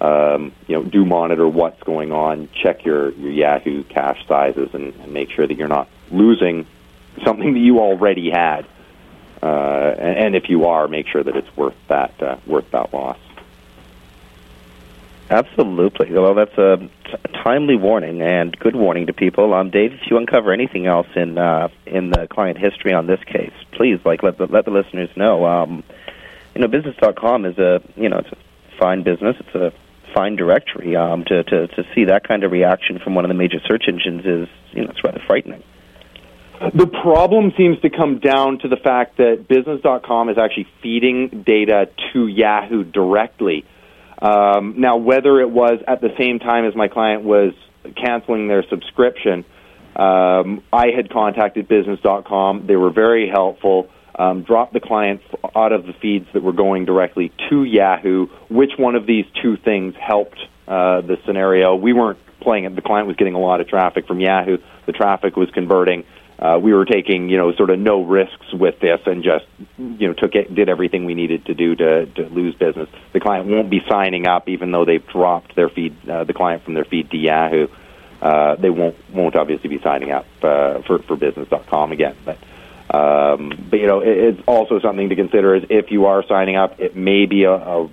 um, 0.00 0.52
you 0.66 0.74
know 0.74 0.82
do 0.82 1.04
monitor 1.04 1.46
what's 1.46 1.82
going 1.82 2.12
on, 2.12 2.48
check 2.62 2.84
your 2.84 3.12
your 3.12 3.30
Yahoo 3.30 3.84
cache 3.84 4.26
sizes, 4.26 4.70
and, 4.72 4.94
and 4.94 5.12
make 5.12 5.30
sure 5.30 5.46
that 5.46 5.56
you're 5.56 5.68
not 5.68 5.88
losing 6.10 6.66
something 7.24 7.52
that 7.52 7.60
you 7.60 7.80
already 7.80 8.30
had. 8.30 8.66
Uh, 9.44 9.94
and, 9.98 10.18
and 10.18 10.36
if 10.36 10.48
you 10.48 10.64
are, 10.64 10.88
make 10.88 11.06
sure 11.06 11.22
that 11.22 11.36
it's 11.36 11.54
worth 11.54 11.76
that 11.88 12.14
uh, 12.22 12.36
worth 12.46 12.70
that 12.70 12.94
loss. 12.94 13.18
Absolutely. 15.28 16.10
Well, 16.12 16.34
that's 16.34 16.56
a 16.56 16.78
t- 16.78 17.32
timely 17.42 17.76
warning 17.76 18.22
and 18.22 18.58
good 18.58 18.74
warning 18.74 19.06
to 19.08 19.12
people. 19.12 19.52
Um, 19.52 19.68
Dave, 19.68 19.92
if 19.92 20.00
you 20.10 20.16
uncover 20.16 20.50
anything 20.50 20.86
else 20.86 21.08
in 21.14 21.36
uh, 21.36 21.68
in 21.84 22.08
the 22.08 22.26
client 22.26 22.56
history 22.56 22.94
on 22.94 23.06
this 23.06 23.22
case, 23.24 23.52
please 23.72 24.00
like 24.06 24.22
let 24.22 24.38
the, 24.38 24.46
let 24.46 24.64
the 24.64 24.70
listeners 24.70 25.10
know. 25.14 25.44
Um, 25.44 25.84
you 26.54 26.62
know, 26.62 26.68
business.com 26.68 27.44
is 27.44 27.58
a 27.58 27.82
you 27.96 28.08
know 28.08 28.18
it's 28.18 28.32
a 28.32 28.78
fine 28.78 29.02
business. 29.02 29.36
It's 29.40 29.54
a 29.54 29.74
fine 30.14 30.36
directory. 30.36 30.96
Um, 30.96 31.22
to, 31.26 31.44
to 31.44 31.66
to 31.66 31.84
see 31.94 32.06
that 32.06 32.26
kind 32.26 32.44
of 32.44 32.50
reaction 32.50 32.98
from 32.98 33.14
one 33.14 33.26
of 33.26 33.28
the 33.28 33.34
major 33.34 33.60
search 33.68 33.84
engines 33.88 34.24
is 34.24 34.48
you 34.72 34.84
know 34.84 34.90
it's 34.90 35.04
rather 35.04 35.22
frightening. 35.26 35.62
The 36.60 36.86
problem 36.86 37.52
seems 37.56 37.80
to 37.80 37.90
come 37.90 38.20
down 38.20 38.58
to 38.60 38.68
the 38.68 38.76
fact 38.76 39.16
that 39.16 39.46
business.com 39.48 40.28
is 40.28 40.38
actually 40.38 40.68
feeding 40.82 41.42
data 41.44 41.88
to 42.12 42.26
Yahoo 42.28 42.84
directly. 42.84 43.64
Um, 44.22 44.74
now, 44.78 44.96
whether 44.96 45.40
it 45.40 45.50
was 45.50 45.80
at 45.86 46.00
the 46.00 46.14
same 46.16 46.38
time 46.38 46.64
as 46.64 46.74
my 46.76 46.88
client 46.88 47.24
was 47.24 47.52
canceling 47.96 48.46
their 48.46 48.62
subscription, 48.70 49.44
um, 49.96 50.62
I 50.72 50.88
had 50.94 51.10
contacted 51.10 51.68
business.com. 51.68 52.66
They 52.66 52.76
were 52.76 52.90
very 52.90 53.28
helpful. 53.28 53.88
Um, 54.16 54.42
dropped 54.42 54.72
the 54.72 54.80
client 54.80 55.22
f- 55.32 55.50
out 55.56 55.72
of 55.72 55.86
the 55.86 55.92
feeds 55.92 56.26
that 56.34 56.42
were 56.42 56.52
going 56.52 56.84
directly 56.84 57.32
to 57.50 57.64
Yahoo. 57.64 58.28
Which 58.48 58.72
one 58.78 58.94
of 58.94 59.06
these 59.06 59.24
two 59.42 59.56
things 59.56 59.94
helped 60.00 60.38
uh, 60.68 61.00
the 61.00 61.16
scenario? 61.26 61.74
We 61.74 61.92
weren't 61.92 62.20
playing 62.40 62.64
it. 62.64 62.76
The 62.76 62.82
client 62.82 63.08
was 63.08 63.16
getting 63.16 63.34
a 63.34 63.40
lot 63.40 63.60
of 63.60 63.66
traffic 63.66 64.06
from 64.06 64.20
Yahoo. 64.20 64.58
The 64.86 64.92
traffic 64.92 65.36
was 65.36 65.50
converting. 65.50 66.04
Uh, 66.44 66.58
we 66.58 66.74
were 66.74 66.84
taking, 66.84 67.30
you 67.30 67.38
know, 67.38 67.54
sort 67.54 67.70
of 67.70 67.78
no 67.78 68.04
risks 68.04 68.52
with 68.52 68.78
this, 68.78 69.00
and 69.06 69.24
just, 69.24 69.46
you 69.78 70.06
know, 70.06 70.12
took 70.12 70.34
it, 70.34 70.54
did 70.54 70.68
everything 70.68 71.06
we 71.06 71.14
needed 71.14 71.46
to 71.46 71.54
do 71.54 71.74
to, 71.74 72.04
to 72.04 72.28
lose 72.28 72.54
business. 72.54 72.86
The 73.14 73.20
client 73.20 73.48
won't 73.48 73.70
be 73.70 73.80
signing 73.88 74.26
up, 74.26 74.46
even 74.46 74.70
though 74.70 74.84
they've 74.84 75.06
dropped 75.06 75.56
their 75.56 75.70
feed, 75.70 75.96
uh, 76.06 76.24
the 76.24 76.34
client 76.34 76.62
from 76.62 76.74
their 76.74 76.84
feed 76.84 77.10
to 77.12 77.16
Yahoo. 77.16 77.68
Uh, 78.20 78.56
they 78.56 78.68
won't 78.68 78.94
won't 79.10 79.36
obviously 79.36 79.70
be 79.70 79.80
signing 79.80 80.10
up 80.10 80.26
uh, 80.42 80.82
for 80.82 80.98
for 80.98 81.16
business.com 81.16 81.92
again, 81.92 82.16
but. 82.24 82.38
Um, 82.90 83.66
but 83.70 83.80
you 83.80 83.86
know, 83.86 84.00
it, 84.00 84.18
it's 84.18 84.42
also 84.46 84.78
something 84.78 85.08
to 85.08 85.16
consider 85.16 85.56
is 85.56 85.64
if 85.70 85.90
you 85.90 86.04
are 86.04 86.22
signing 86.28 86.56
up, 86.56 86.78
it 86.78 86.94
may 86.94 87.24
be 87.24 87.44
a, 87.44 87.52
a 87.52 87.88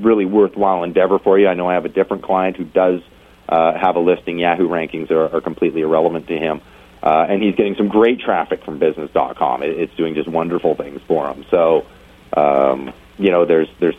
really 0.00 0.26
worthwhile 0.26 0.84
endeavor 0.84 1.18
for 1.18 1.38
you. 1.38 1.48
I 1.48 1.54
know 1.54 1.68
I 1.68 1.74
have 1.74 1.86
a 1.86 1.88
different 1.88 2.22
client 2.22 2.58
who 2.58 2.64
does 2.64 3.00
uh, 3.48 3.72
have 3.72 3.96
a 3.96 4.00
listing. 4.00 4.38
Yahoo 4.38 4.68
rankings 4.68 5.10
are, 5.10 5.34
are 5.34 5.40
completely 5.40 5.80
irrelevant 5.80 6.28
to 6.28 6.36
him, 6.36 6.60
uh, 6.60 6.83
and 7.04 7.42
he's 7.42 7.54
getting 7.54 7.74
some 7.76 7.88
great 7.88 8.20
traffic 8.20 8.64
from 8.64 8.78
Business.com. 8.78 9.62
It, 9.62 9.78
it's 9.78 9.94
doing 9.94 10.14
just 10.14 10.28
wonderful 10.28 10.74
things 10.74 11.00
for 11.06 11.28
him. 11.28 11.44
So, 11.50 11.86
um, 12.34 12.92
you 13.18 13.30
know, 13.30 13.44
there's 13.44 13.68
there's 13.78 13.96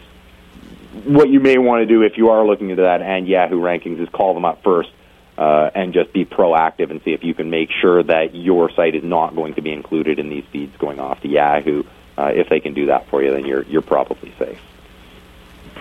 what 1.03 1.29
you 1.29 1.39
may 1.39 1.57
want 1.57 1.81
to 1.81 1.85
do 1.85 2.01
if 2.01 2.17
you 2.17 2.29
are 2.29 2.45
looking 2.45 2.69
into 2.69 2.83
that 2.83 3.01
and 3.01 3.27
Yahoo 3.27 3.61
rankings 3.61 3.99
is 4.01 4.09
call 4.09 4.33
them 4.33 4.45
up 4.45 4.63
first 4.63 4.89
uh, 5.37 5.69
and 5.75 5.93
just 5.93 6.13
be 6.13 6.25
proactive 6.25 6.89
and 6.89 7.01
see 7.03 7.11
if 7.11 7.23
you 7.23 7.33
can 7.33 7.49
make 7.49 7.69
sure 7.81 8.01
that 8.01 8.33
your 8.33 8.71
site 8.71 8.95
is 8.95 9.03
not 9.03 9.35
going 9.35 9.55
to 9.55 9.61
be 9.61 9.71
included 9.71 10.19
in 10.19 10.29
these 10.29 10.45
feeds 10.51 10.75
going 10.77 10.99
off 10.99 11.21
to 11.21 11.27
Yahoo. 11.27 11.83
Uh, 12.17 12.31
if 12.33 12.47
they 12.49 12.61
can 12.61 12.73
do 12.73 12.87
that 12.87 13.09
for 13.09 13.21
you, 13.21 13.31
then 13.31 13.45
you're 13.45 13.63
you're 13.63 13.81
probably 13.81 14.33
safe. 14.39 14.59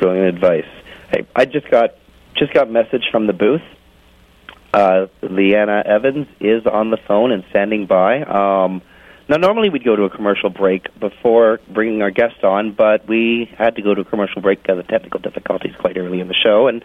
Brilliant 0.00 0.34
advice. 0.34 0.66
Hey, 1.10 1.26
I 1.34 1.44
just 1.44 1.70
got 1.70 1.94
just 2.34 2.52
got 2.52 2.70
message 2.70 3.04
from 3.12 3.26
the 3.26 3.32
booth. 3.32 3.62
Uh, 4.74 5.06
Liana 5.22 5.84
Evans 5.86 6.26
is 6.40 6.66
on 6.66 6.90
the 6.90 6.98
phone 7.06 7.30
and 7.30 7.44
standing 7.50 7.86
by. 7.86 8.22
Um, 8.22 8.82
now, 9.28 9.36
normally 9.36 9.70
we'd 9.70 9.84
go 9.84 9.94
to 9.94 10.02
a 10.02 10.10
commercial 10.10 10.50
break 10.50 10.88
before 10.98 11.60
bringing 11.72 12.02
our 12.02 12.10
guest 12.10 12.42
on, 12.42 12.72
but 12.72 13.08
we 13.08 13.48
had 13.56 13.76
to 13.76 13.82
go 13.82 13.94
to 13.94 14.02
a 14.02 14.04
commercial 14.04 14.42
break 14.42 14.62
because 14.62 14.78
of 14.78 14.88
technical 14.88 15.20
difficulties 15.20 15.72
quite 15.78 15.96
early 15.96 16.20
in 16.20 16.28
the 16.28 16.34
show, 16.34 16.66
and 16.66 16.84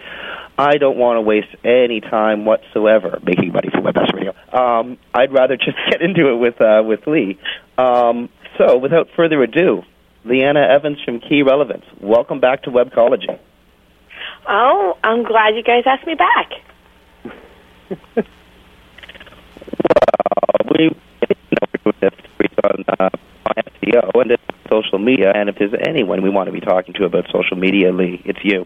I 0.57 0.77
don't 0.77 0.97
want 0.97 1.17
to 1.17 1.21
waste 1.21 1.53
any 1.65 1.99
time 1.99 2.45
whatsoever 2.45 3.19
making 3.23 3.51
money 3.51 3.69
for 3.69 3.81
Webmaster 3.81 4.13
Radio. 4.13 4.35
Um, 4.53 4.97
I'd 5.13 5.33
rather 5.33 5.57
just 5.57 5.77
get 5.89 6.01
into 6.01 6.29
it 6.29 6.35
with 6.35 6.61
uh, 6.61 6.83
with 6.85 7.07
Lee. 7.07 7.39
Um, 7.77 8.29
so, 8.57 8.77
without 8.77 9.09
further 9.15 9.41
ado, 9.41 9.81
Liana 10.23 10.61
Evans 10.61 10.99
from 11.03 11.19
Key 11.19 11.41
Relevance. 11.41 11.85
Welcome 11.99 12.39
back 12.39 12.63
to 12.63 12.69
Webcology. 12.69 13.37
Oh, 14.47 14.97
I'm 15.03 15.23
glad 15.23 15.55
you 15.55 15.63
guys 15.63 15.83
asked 15.85 16.07
me 16.07 16.15
back. 16.15 16.51
Uh, 17.91 18.21
we 20.77 20.87
know 20.87 21.67
we're 21.85 21.91
doing 22.01 22.11
this 22.39 22.49
on 22.63 22.83
uh, 22.99 23.09
on 23.45 23.53
SEO 23.81 24.21
and 24.21 24.31
it's 24.31 24.43
social 24.69 24.99
media, 24.99 25.31
and 25.33 25.49
if 25.49 25.57
there's 25.57 25.73
anyone 25.87 26.21
we 26.21 26.29
want 26.29 26.47
to 26.47 26.53
be 26.53 26.59
talking 26.59 26.93
to 26.95 27.05
about 27.05 27.25
social 27.31 27.57
media, 27.57 27.91
Lee, 27.91 28.21
it's 28.25 28.39
you. 28.43 28.65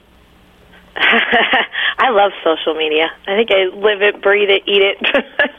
I 0.96 2.10
love 2.10 2.32
social 2.44 2.76
media. 2.76 3.08
I 3.28 3.36
think 3.36 3.50
I 3.52 3.76
live 3.76 4.02
it, 4.02 4.22
breathe 4.22 4.50
it, 4.50 4.64
eat 4.68 4.82
it. 4.82 4.98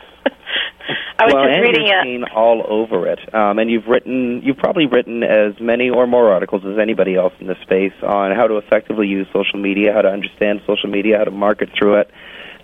I 1.18 1.25
was 1.26 1.35
well, 1.35 1.44
just 1.44 1.54
and 1.54 1.62
reading 1.62 1.87
you've 1.87 1.94
a. 1.94 2.02
seen 2.02 2.25
all 2.25 2.64
over 2.68 3.06
it, 3.06 3.35
um, 3.35 3.59
and 3.59 3.71
you've 3.71 3.87
written, 3.87 4.42
you've 4.42 4.59
probably 4.59 4.87
written 4.87 5.23
as 5.23 5.59
many 5.61 5.88
or 5.88 6.06
more 6.06 6.30
articles 6.33 6.62
as 6.66 6.78
anybody 6.78 7.14
else 7.14 7.33
in 7.40 7.47
this 7.47 7.59
space 7.62 7.94
on 8.02 8.35
how 8.37 8.47
to 8.47 8.59
effectively 8.59 9.06
use 9.06 9.26
social 9.33 9.59
media, 9.59 9.92
how 9.92 10.02
to 10.02 10.11
understand 10.11 10.61
social 10.66 10.90
media, 10.90 11.16
how 11.18 11.25
to 11.25 11.30
market 11.30 11.71
through 11.78 12.00
it, 12.00 12.11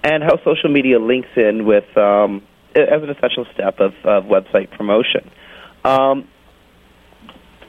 and 0.02 0.23
how 0.23 0.37
social 0.45 0.71
media 0.71 0.99
links 0.99 1.28
in 1.37 1.66
with 1.66 1.97
um, 1.97 2.42
as 2.75 3.02
an 3.02 3.11
essential 3.11 3.47
step 3.52 3.80
of, 3.80 3.92
of 4.04 4.25
website 4.25 4.71
promotion. 4.71 5.30
Um, 5.85 6.28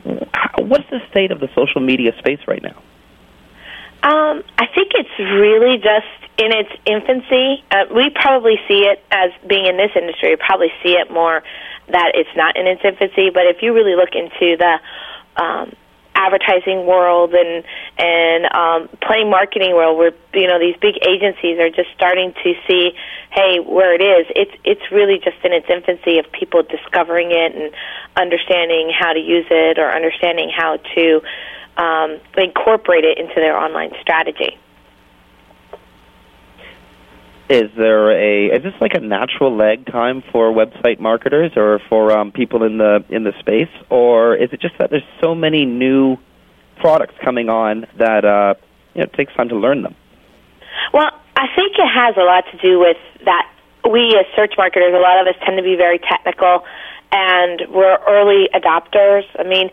what's 0.03 0.89
the 0.89 0.99
state 1.09 1.31
of 1.31 1.39
the 1.39 1.49
social 1.55 1.81
media 1.81 2.11
space 2.19 2.39
right 2.47 2.61
now? 2.61 2.81
Um, 4.03 4.43
I 4.57 4.65
think 4.73 4.93
it's 4.95 5.19
really 5.19 5.77
just 5.77 6.09
in 6.37 6.51
its 6.51 6.69
infancy. 6.85 7.63
Uh, 7.69 7.85
we 7.93 8.09
probably 8.09 8.55
see 8.67 8.81
it 8.89 9.03
as 9.11 9.29
being 9.47 9.67
in 9.67 9.77
this 9.77 9.91
industry. 9.95 10.29
We 10.29 10.35
probably 10.37 10.71
see 10.81 10.93
it 10.93 11.11
more 11.11 11.43
that 11.89 12.13
it's 12.15 12.35
not 12.35 12.57
in 12.57 12.65
its 12.65 12.81
infancy. 12.83 13.29
But 13.29 13.45
if 13.45 13.61
you 13.61 13.73
really 13.73 13.95
look 13.95 14.15
into 14.15 14.57
the 14.57 14.79
um, 15.41 15.75
advertising 16.21 16.85
world 16.85 17.33
and 17.33 17.63
and 17.97 18.45
um, 18.53 18.89
plain 19.01 19.29
marketing 19.29 19.73
world, 19.73 19.97
where 19.97 20.13
you 20.33 20.47
know 20.47 20.59
these 20.59 20.77
big 20.77 20.95
agencies 21.07 21.57
are 21.59 21.69
just 21.69 21.89
starting 21.95 22.33
to 22.43 22.53
see, 22.67 22.93
hey, 23.31 23.59
where 23.59 23.93
it 23.93 24.01
is. 24.01 24.27
It's 24.35 24.55
it's 24.63 24.91
really 24.91 25.17
just 25.17 25.37
in 25.43 25.53
its 25.53 25.67
infancy 25.69 26.19
of 26.19 26.31
people 26.31 26.63
discovering 26.63 27.31
it 27.31 27.55
and 27.55 27.73
understanding 28.15 28.91
how 28.97 29.13
to 29.13 29.19
use 29.19 29.47
it 29.49 29.79
or 29.79 29.89
understanding 29.89 30.51
how 30.55 30.77
to 30.95 31.21
um, 31.77 32.19
incorporate 32.37 33.03
it 33.03 33.17
into 33.17 33.35
their 33.35 33.57
online 33.57 33.91
strategy. 34.01 34.57
Is 37.51 37.69
there 37.75 38.11
a 38.11 38.55
is 38.55 38.63
this 38.63 38.73
like 38.79 38.93
a 38.93 39.01
natural 39.01 39.53
lag 39.53 39.85
time 39.85 40.23
for 40.31 40.53
website 40.53 41.01
marketers 41.01 41.51
or 41.57 41.81
for 41.89 42.17
um, 42.17 42.31
people 42.31 42.63
in 42.63 42.77
the 42.77 43.03
in 43.09 43.25
the 43.25 43.33
space, 43.39 43.67
or 43.89 44.37
is 44.37 44.53
it 44.53 44.61
just 44.61 44.77
that 44.79 44.89
there's 44.89 45.03
so 45.19 45.35
many 45.35 45.65
new 45.65 46.15
products 46.79 47.13
coming 47.21 47.49
on 47.49 47.87
that 47.97 48.23
uh, 48.23 48.53
you 48.95 48.99
know, 48.99 49.03
it 49.03 49.11
takes 49.11 49.33
time 49.35 49.49
to 49.49 49.57
learn 49.57 49.81
them? 49.81 49.95
Well, 50.93 51.11
I 51.35 51.47
think 51.53 51.73
it 51.77 51.91
has 51.93 52.15
a 52.15 52.23
lot 52.23 52.45
to 52.53 52.57
do 52.59 52.79
with 52.79 52.95
that. 53.25 53.51
We 53.83 54.15
as 54.17 54.25
search 54.33 54.53
marketers, 54.57 54.93
a 54.95 55.03
lot 55.03 55.19
of 55.19 55.27
us 55.27 55.35
tend 55.43 55.57
to 55.57 55.63
be 55.63 55.75
very 55.75 55.99
technical, 55.99 56.63
and 57.11 57.63
we're 57.67 57.97
early 58.07 58.47
adopters. 58.55 59.23
I 59.37 59.43
mean, 59.43 59.71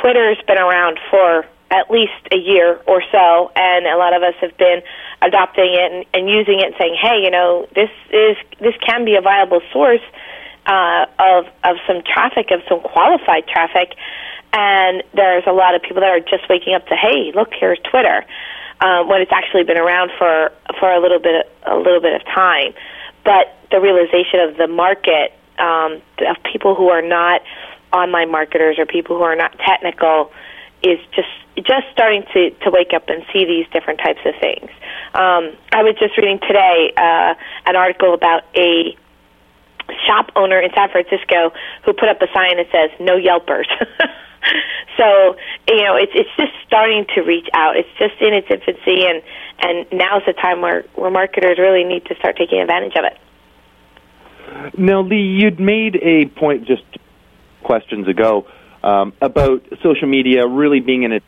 Twitter's 0.00 0.38
been 0.46 0.56
around 0.56 0.98
for 1.10 1.44
at 1.70 1.90
least 1.90 2.16
a 2.32 2.36
year 2.36 2.80
or 2.86 3.02
so, 3.12 3.52
and 3.54 3.86
a 3.86 3.96
lot 3.96 4.14
of 4.14 4.22
us 4.22 4.34
have 4.40 4.56
been 4.56 4.82
adopting 5.20 5.74
it 5.74 5.92
and, 5.92 6.04
and 6.14 6.28
using 6.28 6.60
it, 6.60 6.66
and 6.66 6.74
saying, 6.78 6.96
"Hey, 7.00 7.20
you 7.22 7.30
know, 7.30 7.68
this 7.74 7.90
is 8.10 8.36
this 8.60 8.74
can 8.86 9.04
be 9.04 9.16
a 9.16 9.20
viable 9.20 9.60
source 9.72 10.04
uh, 10.66 11.06
of 11.18 11.46
of 11.64 11.76
some 11.86 12.02
traffic, 12.02 12.50
of 12.50 12.60
some 12.68 12.80
qualified 12.80 13.46
traffic." 13.46 13.94
And 14.52 15.02
there's 15.12 15.44
a 15.46 15.52
lot 15.52 15.74
of 15.74 15.82
people 15.82 16.00
that 16.00 16.08
are 16.08 16.20
just 16.20 16.48
waking 16.48 16.74
up 16.74 16.86
to, 16.88 16.96
"Hey, 16.96 17.32
look, 17.34 17.52
here's 17.52 17.78
Twitter," 17.80 18.24
um, 18.80 19.08
when 19.08 19.20
it's 19.20 19.32
actually 19.32 19.64
been 19.64 19.78
around 19.78 20.10
for 20.16 20.52
for 20.80 20.90
a 20.90 21.00
little 21.00 21.20
bit 21.20 21.52
a 21.66 21.76
little 21.76 22.00
bit 22.00 22.14
of 22.14 22.24
time. 22.24 22.72
But 23.24 23.54
the 23.70 23.80
realization 23.80 24.40
of 24.40 24.56
the 24.56 24.68
market 24.68 25.34
um, 25.58 26.00
of 26.26 26.36
people 26.50 26.74
who 26.74 26.88
are 26.88 27.02
not 27.02 27.42
online 27.92 28.30
marketers 28.30 28.78
or 28.78 28.86
people 28.86 29.16
who 29.16 29.22
are 29.22 29.36
not 29.36 29.58
technical 29.58 30.30
is 30.82 30.98
just 31.14 31.28
just 31.56 31.86
starting 31.92 32.22
to 32.32 32.50
to 32.62 32.70
wake 32.70 32.92
up 32.94 33.08
and 33.08 33.24
see 33.32 33.44
these 33.44 33.66
different 33.72 34.00
types 34.00 34.20
of 34.24 34.34
things. 34.40 34.70
Um, 35.14 35.56
I 35.72 35.82
was 35.82 35.96
just 35.98 36.16
reading 36.16 36.38
today 36.40 36.92
uh, 36.96 37.34
an 37.66 37.76
article 37.76 38.14
about 38.14 38.44
a 38.54 38.96
shop 40.06 40.30
owner 40.36 40.60
in 40.60 40.70
San 40.74 40.88
Francisco 40.90 41.52
who 41.84 41.92
put 41.92 42.08
up 42.08 42.20
a 42.22 42.28
sign 42.32 42.56
that 42.56 42.66
says 42.70 42.90
"No 43.00 43.16
Yelpers." 43.16 43.66
so 44.96 45.36
you 45.68 45.82
know, 45.84 45.96
it's 45.96 46.12
it's 46.14 46.30
just 46.36 46.52
starting 46.66 47.06
to 47.14 47.22
reach 47.22 47.48
out. 47.54 47.76
It's 47.76 47.88
just 47.98 48.20
in 48.20 48.34
its 48.34 48.46
infancy, 48.50 49.06
and 49.06 49.22
and 49.60 49.86
now's 49.92 50.22
the 50.26 50.34
time 50.34 50.60
where 50.60 50.82
where 50.94 51.10
marketers 51.10 51.58
really 51.58 51.84
need 51.84 52.04
to 52.06 52.14
start 52.16 52.36
taking 52.36 52.60
advantage 52.60 52.94
of 52.96 53.04
it. 53.04 53.18
Now, 54.78 55.02
Lee, 55.02 55.16
you'd 55.16 55.60
made 55.60 55.96
a 55.96 56.26
point 56.26 56.66
just 56.66 56.82
questions 57.62 58.08
ago 58.08 58.46
um, 58.82 59.12
about 59.20 59.64
social 59.82 60.08
media 60.08 60.46
really 60.46 60.80
being 60.80 61.02
in 61.02 61.12
it. 61.12 61.22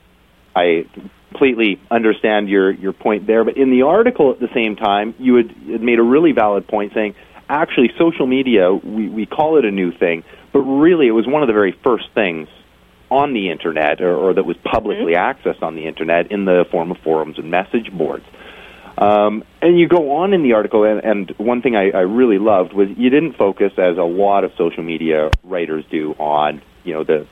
I 0.55 0.87
completely 1.31 1.81
understand 1.91 2.49
your 2.49 2.71
your 2.71 2.93
point 2.93 3.27
there, 3.27 3.45
but 3.45 3.57
in 3.57 3.71
the 3.71 3.83
article 3.83 4.33
at 4.33 4.41
the 4.41 4.49
same 4.53 4.77
time, 4.77 5.15
you 5.19 5.37
had, 5.37 5.51
had 5.51 5.81
made 5.81 5.99
a 5.99 6.03
really 6.03 6.33
valid 6.33 6.67
point 6.67 6.93
saying 6.93 7.15
actually 7.49 7.91
social 7.99 8.27
media 8.27 8.73
we, 8.73 9.09
we 9.09 9.27
call 9.27 9.59
it 9.59 9.65
a 9.65 9.71
new 9.71 9.93
thing, 9.93 10.25
but 10.53 10.61
really 10.61 11.07
it 11.07 11.13
was 11.13 11.27
one 11.27 11.43
of 11.43 11.47
the 11.47 11.53
very 11.53 11.73
first 11.85 12.05
things 12.15 12.49
on 13.11 13.33
the 13.33 13.51
internet 13.51 14.01
or, 14.01 14.15
or 14.15 14.35
that 14.35 14.45
was 14.45 14.57
publicly 14.59 15.15
accessed 15.15 15.63
on 15.63 15.75
the 15.75 15.87
internet 15.87 16.31
in 16.31 16.45
the 16.45 16.65
form 16.71 16.91
of 16.93 16.99
forums 16.99 17.39
and 17.39 17.51
message 17.51 17.91
boards. 17.93 18.25
Um, 18.97 19.45
and 19.63 19.79
you 19.79 19.89
go 19.89 20.19
on 20.19 20.35
in 20.35 20.43
the 20.43 20.53
article, 20.53 20.85
and, 20.85 21.03
and 21.03 21.31
one 21.39 21.63
thing 21.63 21.75
I, 21.75 21.91
I 21.91 22.01
really 22.01 22.39
loved 22.39 22.73
was 22.73 22.89
you 22.97 23.09
didn't 23.09 23.33
focus, 23.33 23.73
as 23.79 23.97
a 23.97 24.03
lot 24.03 24.45
of 24.45 24.53
social 24.59 24.83
media 24.83 25.31
writers 25.43 25.85
do, 25.91 26.13
on 26.19 26.61
you 26.85 26.95
know 26.95 27.05
the 27.05 27.27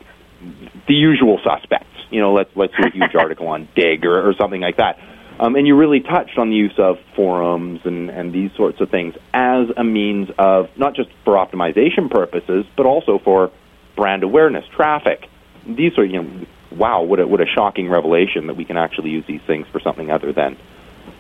the 0.87 0.95
usual 0.95 1.41
suspects. 1.45 1.87
You 2.11 2.21
know, 2.21 2.33
let's 2.33 2.51
let's 2.55 2.73
do 2.77 2.87
a 2.87 2.91
huge 2.91 3.15
article 3.19 3.49
on 3.49 3.69
Digg 3.75 4.05
or, 4.05 4.29
or 4.29 4.35
something 4.35 4.61
like 4.61 4.77
that. 4.77 4.99
Um, 5.41 5.55
and 5.55 5.67
you 5.67 5.77
really 5.77 6.01
touched 6.01 6.37
on 6.37 6.51
the 6.51 6.57
use 6.57 6.75
of 6.79 6.99
forums 7.15 7.81
and, 7.85 8.11
and 8.11 8.33
these 8.33 8.51
sorts 8.57 8.81
of 8.81 8.91
things 8.91 9.15
as 9.33 9.69
a 9.77 9.85
means 9.85 10.31
of 10.37 10.69
not 10.77 10.95
just 10.97 11.11
for 11.25 11.35
optimization 11.35 12.11
purposes, 12.11 12.67
but 12.77 12.87
also 12.87 13.21
for 13.21 13.53
brand 13.95 14.25
awareness, 14.25 14.65
traffic. 14.75 15.29
These 15.65 15.97
are, 15.97 16.05
you 16.05 16.23
know, 16.23 16.47
wow, 16.73 17.03
what 17.03 17.21
a, 17.21 17.27
what 17.27 17.41
a 17.41 17.47
shocking 17.47 17.89
revelation 17.89 18.49
that 18.49 18.57
we 18.57 18.65
can 18.65 18.77
actually 18.77 19.11
use 19.11 19.25
these 19.29 19.41
things 19.47 19.67
for 19.71 19.79
something 19.79 20.11
other 20.11 20.33
than, 20.33 20.57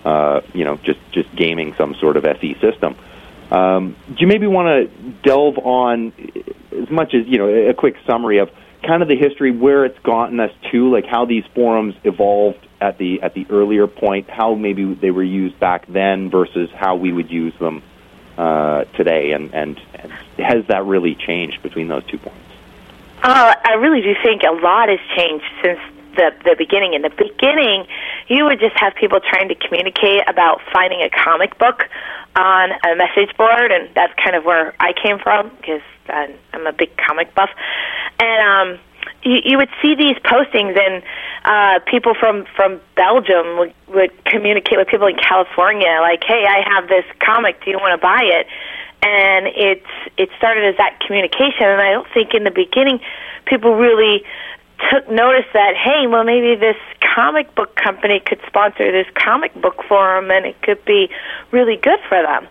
uh, 0.04 0.40
you 0.52 0.64
know, 0.64 0.76
just, 0.78 0.98
just 1.12 1.34
gaming 1.36 1.74
some 1.78 1.94
sort 2.00 2.16
of 2.16 2.24
SE 2.24 2.56
system. 2.60 2.96
Um, 3.52 3.96
do 4.08 4.16
you 4.18 4.26
maybe 4.26 4.48
want 4.48 4.90
to 4.90 5.12
delve 5.22 5.58
on 5.58 6.12
as 6.72 6.90
much 6.90 7.14
as, 7.14 7.26
you 7.26 7.38
know, 7.38 7.48
a 7.48 7.74
quick 7.74 7.94
summary 8.04 8.38
of 8.38 8.50
kind 8.82 9.02
of 9.02 9.08
the 9.08 9.16
history 9.16 9.50
where 9.50 9.84
it's 9.84 9.98
gotten 10.00 10.40
us 10.40 10.52
to, 10.70 10.90
like 10.90 11.04
how 11.06 11.24
these 11.24 11.44
forums 11.54 11.94
evolved 12.04 12.66
at 12.80 12.98
the 12.98 13.22
at 13.22 13.34
the 13.34 13.46
earlier 13.50 13.86
point, 13.86 14.30
how 14.30 14.54
maybe 14.54 14.94
they 14.94 15.10
were 15.10 15.22
used 15.22 15.58
back 15.58 15.86
then 15.86 16.30
versus 16.30 16.70
how 16.74 16.96
we 16.96 17.12
would 17.12 17.30
use 17.30 17.54
them 17.58 17.82
uh, 18.36 18.84
today, 18.96 19.32
and, 19.32 19.52
and 19.54 19.80
and 19.94 20.12
has 20.38 20.66
that 20.68 20.84
really 20.84 21.14
changed 21.14 21.62
between 21.62 21.88
those 21.88 22.04
two 22.06 22.18
points? 22.18 22.38
Uh, 23.22 23.54
I 23.64 23.74
really 23.74 24.00
do 24.00 24.14
think 24.22 24.42
a 24.42 24.52
lot 24.52 24.88
has 24.88 25.00
changed 25.16 25.44
since 25.62 25.80
the 26.14 26.30
the 26.44 26.54
beginning. 26.56 26.94
In 26.94 27.02
the 27.02 27.10
beginning, 27.10 27.86
you 28.28 28.44
would 28.44 28.60
just 28.60 28.78
have 28.78 28.94
people 28.94 29.18
trying 29.20 29.48
to 29.48 29.56
communicate 29.56 30.22
about 30.28 30.60
finding 30.72 31.02
a 31.02 31.10
comic 31.10 31.58
book 31.58 31.82
on 32.36 32.70
a 32.70 32.94
message 32.94 33.36
board, 33.36 33.72
and 33.72 33.90
that's 33.94 34.12
kind 34.22 34.36
of 34.36 34.44
where 34.44 34.74
I 34.78 34.92
came 34.92 35.18
from 35.18 35.50
because 35.56 35.82
I'm 36.08 36.66
a 36.66 36.72
big 36.72 36.96
comic 36.96 37.34
buff. 37.34 37.50
And 38.20 38.42
um, 38.42 38.80
you, 39.22 39.38
you 39.44 39.56
would 39.56 39.70
see 39.80 39.94
these 39.94 40.16
postings, 40.24 40.78
and 40.78 41.02
uh, 41.44 41.78
people 41.86 42.14
from 42.14 42.46
from 42.56 42.80
Belgium 42.96 43.58
would 43.58 43.74
would 43.88 44.24
communicate 44.24 44.78
with 44.78 44.88
people 44.88 45.06
in 45.06 45.16
California, 45.16 45.98
like, 46.00 46.24
"Hey, 46.24 46.44
I 46.46 46.62
have 46.74 46.88
this 46.88 47.04
comic. 47.20 47.64
Do 47.64 47.70
you 47.70 47.78
want 47.78 47.98
to 47.98 48.02
buy 48.02 48.22
it?" 48.22 48.46
and 49.02 49.46
it's 49.54 49.86
it 50.16 50.28
started 50.38 50.64
as 50.64 50.76
that 50.76 50.98
communication 51.06 51.62
and 51.62 51.80
I 51.80 51.92
don't 51.92 52.08
think 52.12 52.34
in 52.34 52.44
the 52.44 52.50
beginning 52.50 53.00
people 53.46 53.76
really 53.76 54.24
took 54.90 55.08
notice 55.10 55.46
that 55.52 55.74
hey 55.76 56.06
well 56.06 56.24
maybe 56.24 56.56
this 56.58 56.76
comic 57.14 57.54
book 57.54 57.76
company 57.76 58.20
could 58.20 58.40
sponsor 58.46 58.90
this 58.90 59.06
comic 59.14 59.54
book 59.60 59.82
forum 59.88 60.30
and 60.30 60.46
it 60.46 60.60
could 60.62 60.84
be 60.84 61.10
really 61.52 61.76
good 61.76 61.98
for 62.08 62.20
them 62.20 62.48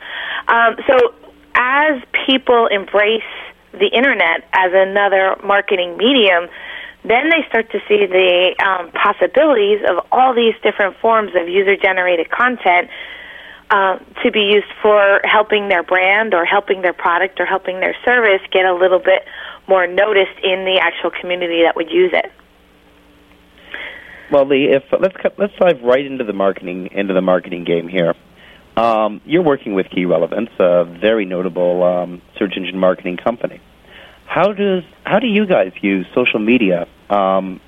um, 0.48 0.76
so 0.88 1.14
as 1.56 2.02
people 2.26 2.68
embrace 2.68 3.24
the 3.80 3.88
internet 3.88 4.48
as 4.54 4.72
another 4.74 5.36
marketing 5.44 5.98
medium 5.98 6.50
then 7.04 7.30
they 7.30 7.48
start 7.48 7.72
to 7.72 7.80
see 7.88 8.06
the 8.06 8.56
um, 8.60 8.92
possibilities 8.92 9.80
of 9.88 10.06
all 10.12 10.34
these 10.34 10.56
different 10.62 10.98
forms 10.98 11.32
of 11.40 11.48
user 11.48 11.78
generated 11.78 12.30
content 12.30 12.90
uh, 13.70 13.98
to 14.24 14.32
be 14.32 14.42
used 14.42 14.72
for 14.82 15.22
helping 15.24 15.70
their 15.70 15.84
brand 15.84 16.34
or 16.34 16.46
helping 16.46 16.82
their 16.82 16.94
product 16.94 17.40
or 17.40 17.46
helping 17.46 17.80
their 17.80 17.96
service 18.04 18.42
get 18.52 18.66
a 18.66 18.74
little 18.74 19.00
bit 19.00 19.24
more 19.68 19.86
noticed 19.88 20.38
in 20.44 20.66
the 20.66 20.80
actual 20.82 21.12
community 21.12 21.64
that 21.64 21.76
would 21.76 21.92
use 21.92 22.12
it. 22.14 22.32
Well, 24.32 24.46
Lee, 24.46 24.70
if 24.72 24.84
let's 25.00 25.16
let's 25.38 25.54
dive 25.58 25.82
right 25.84 26.06
into 26.06 26.26
the 26.26 26.34
marketing 26.34 26.90
into 26.92 27.14
the 27.14 27.22
marketing 27.22 27.64
game 27.64 27.88
here. 27.88 28.14
Um, 28.78 29.22
you're 29.26 29.42
working 29.42 29.74
with 29.74 29.90
Key 29.90 30.06
Relevance, 30.06 30.52
a 30.60 30.86
very 30.86 31.26
notable 31.26 31.82
um, 31.84 32.22
search 32.38 32.54
engine 32.56 32.78
marketing 32.78 33.18
company. 33.18 33.60
How 34.28 34.54
does 34.54 34.84
how 35.04 35.18
do 35.18 35.26
you 35.26 35.48
guys 35.48 35.72
use 35.82 36.06
social 36.14 36.40
media 36.40 36.88
um, 37.10 37.60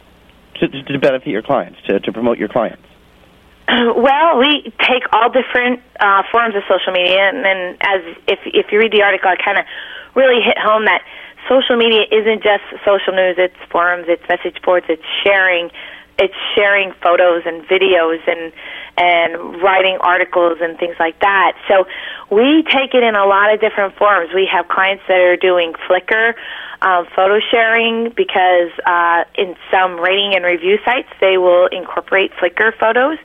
to, 0.60 0.68
to 0.68 1.00
benefit 1.00 1.30
your 1.30 1.42
clients, 1.42 1.80
to, 1.88 2.00
to 2.00 2.14
promote 2.14 2.38
your 2.38 2.48
clients? 2.50 2.84
well, 3.68 4.38
we 4.38 4.72
take 4.86 5.04
all 5.12 5.32
different 5.32 5.82
uh, 6.00 6.22
forms 6.32 6.54
of 6.56 6.62
social 6.70 6.94
media, 6.94 7.28
and 7.34 7.44
then 7.44 7.78
as 7.82 8.02
if 8.28 8.40
if 8.46 8.72
you 8.72 8.78
read 8.78 8.92
the 8.92 9.02
article, 9.02 9.30
I 9.30 9.36
kind 9.44 9.58
of 9.58 9.66
really 10.14 10.44
hit 10.46 10.60
home 10.60 10.86
that 10.86 11.02
social 11.50 11.76
media 11.76 12.06
isn't 12.12 12.44
just 12.44 12.62
social 12.86 13.16
news; 13.16 13.34
it's 13.40 13.58
forums, 13.72 14.06
it's 14.08 14.22
message 14.30 14.62
boards, 14.62 14.86
it's 14.90 15.02
sharing, 15.26 15.72
it's 16.20 16.36
sharing 16.56 16.92
photos 17.02 17.44
and 17.46 17.64
videos 17.68 18.20
and 18.28 18.52
and 18.98 19.62
writing 19.62 19.98
articles 20.02 20.58
and 20.62 20.78
things 20.78 20.96
like 21.00 21.18
that. 21.22 21.56
So 21.70 21.88
we 22.30 22.64
take 22.64 22.94
it 22.94 23.02
in 23.02 23.16
a 23.16 23.26
lot 23.26 23.54
of 23.54 23.62
different 23.62 23.96
forms. 23.96 24.30
We 24.36 24.46
have 24.52 24.68
clients 24.68 25.04
that 25.08 25.18
are 25.18 25.38
doing 25.38 25.74
Flickr 25.88 26.34
um, 26.82 27.08
photo 27.16 27.40
sharing 27.50 28.12
because 28.16 28.72
uh, 28.86 29.24
in 29.36 29.56
some 29.72 30.00
rating 30.00 30.36
and 30.36 30.44
review 30.44 30.78
sites 30.84 31.10
they 31.22 31.38
will 31.38 31.68
incorporate 31.68 32.32
Flickr 32.34 32.78
photos 32.78 33.18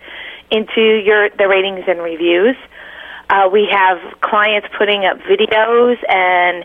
into 0.50 1.02
your 1.04 1.30
the 1.30 1.48
ratings 1.48 1.84
and 1.88 2.00
reviews. 2.00 2.56
Uh, 3.28 3.48
we 3.50 3.66
have 3.70 3.98
clients 4.20 4.68
putting 4.78 5.04
up 5.04 5.18
videos 5.20 5.96
and 6.08 6.64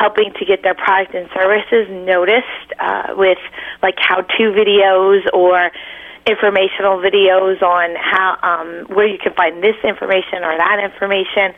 helping 0.00 0.32
to 0.32 0.44
get 0.46 0.62
their 0.62 0.74
product 0.74 1.14
and 1.14 1.28
services 1.34 1.86
noticed 1.90 2.68
uh, 2.80 3.12
with 3.16 3.38
like 3.82 3.96
how-to 3.98 4.44
videos 4.56 5.20
or 5.34 5.70
informational 6.26 6.96
videos 6.98 7.60
on 7.60 7.94
how 8.00 8.38
um, 8.42 8.96
where 8.96 9.06
you 9.06 9.18
can 9.18 9.34
find 9.34 9.62
this 9.62 9.76
information 9.84 10.40
or 10.42 10.56
that 10.56 10.80
information. 10.82 11.52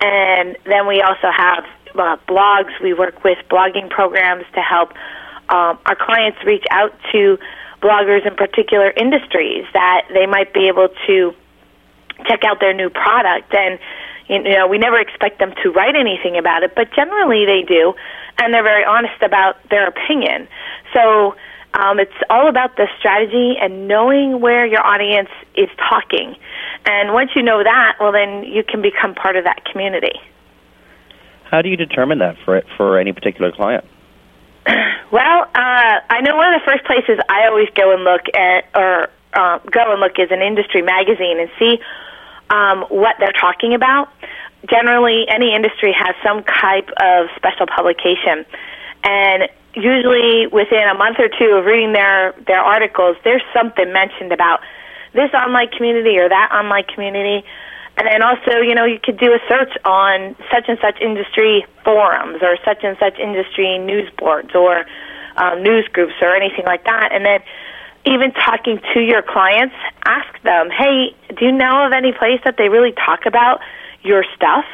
And 0.00 0.56
then 0.64 0.86
we 0.86 1.02
also 1.02 1.28
have 1.30 1.64
uh, 1.94 2.16
blogs. 2.26 2.72
We 2.82 2.94
work 2.94 3.22
with 3.24 3.38
blogging 3.50 3.90
programs 3.90 4.44
to 4.54 4.60
help 4.60 4.92
um, 5.48 5.78
our 5.84 5.96
clients 5.96 6.38
reach 6.44 6.64
out 6.70 6.92
to 7.12 7.38
bloggers 7.82 8.26
in 8.26 8.36
particular 8.36 8.90
industries 8.90 9.64
that 9.74 10.08
they 10.12 10.26
might 10.26 10.52
be 10.54 10.68
able 10.68 10.88
to 11.06 11.34
check 12.26 12.42
out 12.44 12.58
their 12.60 12.72
new 12.72 12.88
product 12.88 13.54
and 13.54 13.78
you 14.28 14.42
know 14.42 14.66
we 14.66 14.78
never 14.78 14.98
expect 14.98 15.38
them 15.38 15.52
to 15.62 15.70
write 15.70 15.96
anything 15.96 16.36
about 16.36 16.62
it 16.62 16.74
but 16.74 16.92
generally 16.94 17.44
they 17.44 17.62
do 17.62 17.94
and 18.38 18.52
they're 18.52 18.62
very 18.62 18.84
honest 18.84 19.22
about 19.22 19.56
their 19.70 19.88
opinion. 19.88 20.48
So 20.92 21.36
um, 21.74 21.98
it's 21.98 22.12
all 22.30 22.48
about 22.48 22.76
the 22.76 22.86
strategy 22.98 23.56
and 23.60 23.88
knowing 23.88 24.40
where 24.40 24.66
your 24.66 24.84
audience 24.84 25.30
is 25.54 25.68
talking. 25.76 26.36
And 26.84 27.12
once 27.12 27.30
you 27.34 27.42
know 27.42 27.62
that 27.62 27.96
well 28.00 28.12
then 28.12 28.44
you 28.44 28.62
can 28.62 28.82
become 28.82 29.14
part 29.14 29.36
of 29.36 29.44
that 29.44 29.64
community. 29.64 30.20
How 31.44 31.62
do 31.62 31.68
you 31.68 31.76
determine 31.76 32.18
that 32.18 32.36
for 32.44 32.62
for 32.76 32.98
any 32.98 33.12
particular 33.12 33.52
client? 33.52 33.84
Well, 35.12 35.42
uh, 35.42 36.00
I 36.10 36.20
know 36.22 36.34
one 36.34 36.52
of 36.52 36.60
the 36.60 36.66
first 36.66 36.84
places 36.84 37.22
I 37.28 37.46
always 37.46 37.68
go 37.76 37.94
and 37.94 38.02
look 38.02 38.22
at, 38.34 38.64
or 38.74 39.08
uh, 39.32 39.58
go 39.70 39.92
and 39.92 40.00
look, 40.00 40.18
is 40.18 40.32
an 40.32 40.42
industry 40.42 40.82
magazine 40.82 41.38
and 41.38 41.48
see 41.60 41.78
um, 42.50 42.82
what 42.88 43.16
they're 43.18 43.36
talking 43.38 43.74
about. 43.74 44.08
Generally, 44.68 45.26
any 45.28 45.54
industry 45.54 45.94
has 45.96 46.14
some 46.24 46.42
type 46.44 46.88
of 47.00 47.28
special 47.36 47.66
publication, 47.66 48.44
and 49.04 49.48
usually 49.74 50.46
within 50.48 50.88
a 50.88 50.94
month 50.94 51.18
or 51.20 51.28
two 51.28 51.54
of 51.54 51.64
reading 51.64 51.92
their 51.92 52.34
their 52.46 52.60
articles, 52.60 53.16
there's 53.24 53.44
something 53.54 53.92
mentioned 53.92 54.32
about 54.32 54.60
this 55.12 55.30
online 55.34 55.68
community 55.68 56.18
or 56.18 56.28
that 56.28 56.50
online 56.52 56.84
community 56.84 57.44
and 57.96 58.06
then 58.06 58.22
also, 58.22 58.60
you 58.60 58.74
know, 58.74 58.84
you 58.84 58.98
could 59.02 59.18
do 59.18 59.32
a 59.32 59.40
search 59.48 59.72
on 59.84 60.36
such 60.52 60.68
and 60.68 60.78
such 60.80 61.00
industry 61.00 61.64
forums 61.82 62.42
or 62.42 62.58
such 62.64 62.84
and 62.84 62.96
such 63.00 63.18
industry 63.18 63.78
news 63.78 64.10
boards 64.18 64.54
or 64.54 64.84
um, 65.36 65.62
news 65.62 65.88
groups 65.92 66.12
or 66.20 66.36
anything 66.36 66.66
like 66.66 66.84
that. 66.84 67.10
And 67.12 67.24
then 67.24 67.40
even 68.06 68.32
talking 68.32 68.80
to 68.94 69.00
your 69.00 69.22
clients, 69.22 69.74
ask 70.04 70.42
them, 70.42 70.70
hey, 70.70 71.14
do 71.36 71.44
you 71.44 71.52
know 71.52 71.86
of 71.86 71.92
any 71.92 72.12
place 72.12 72.40
that 72.44 72.56
they 72.56 72.68
really 72.68 72.92
talk 72.92 73.26
about 73.26 73.60
your 74.02 74.24
stuff? 74.36 74.64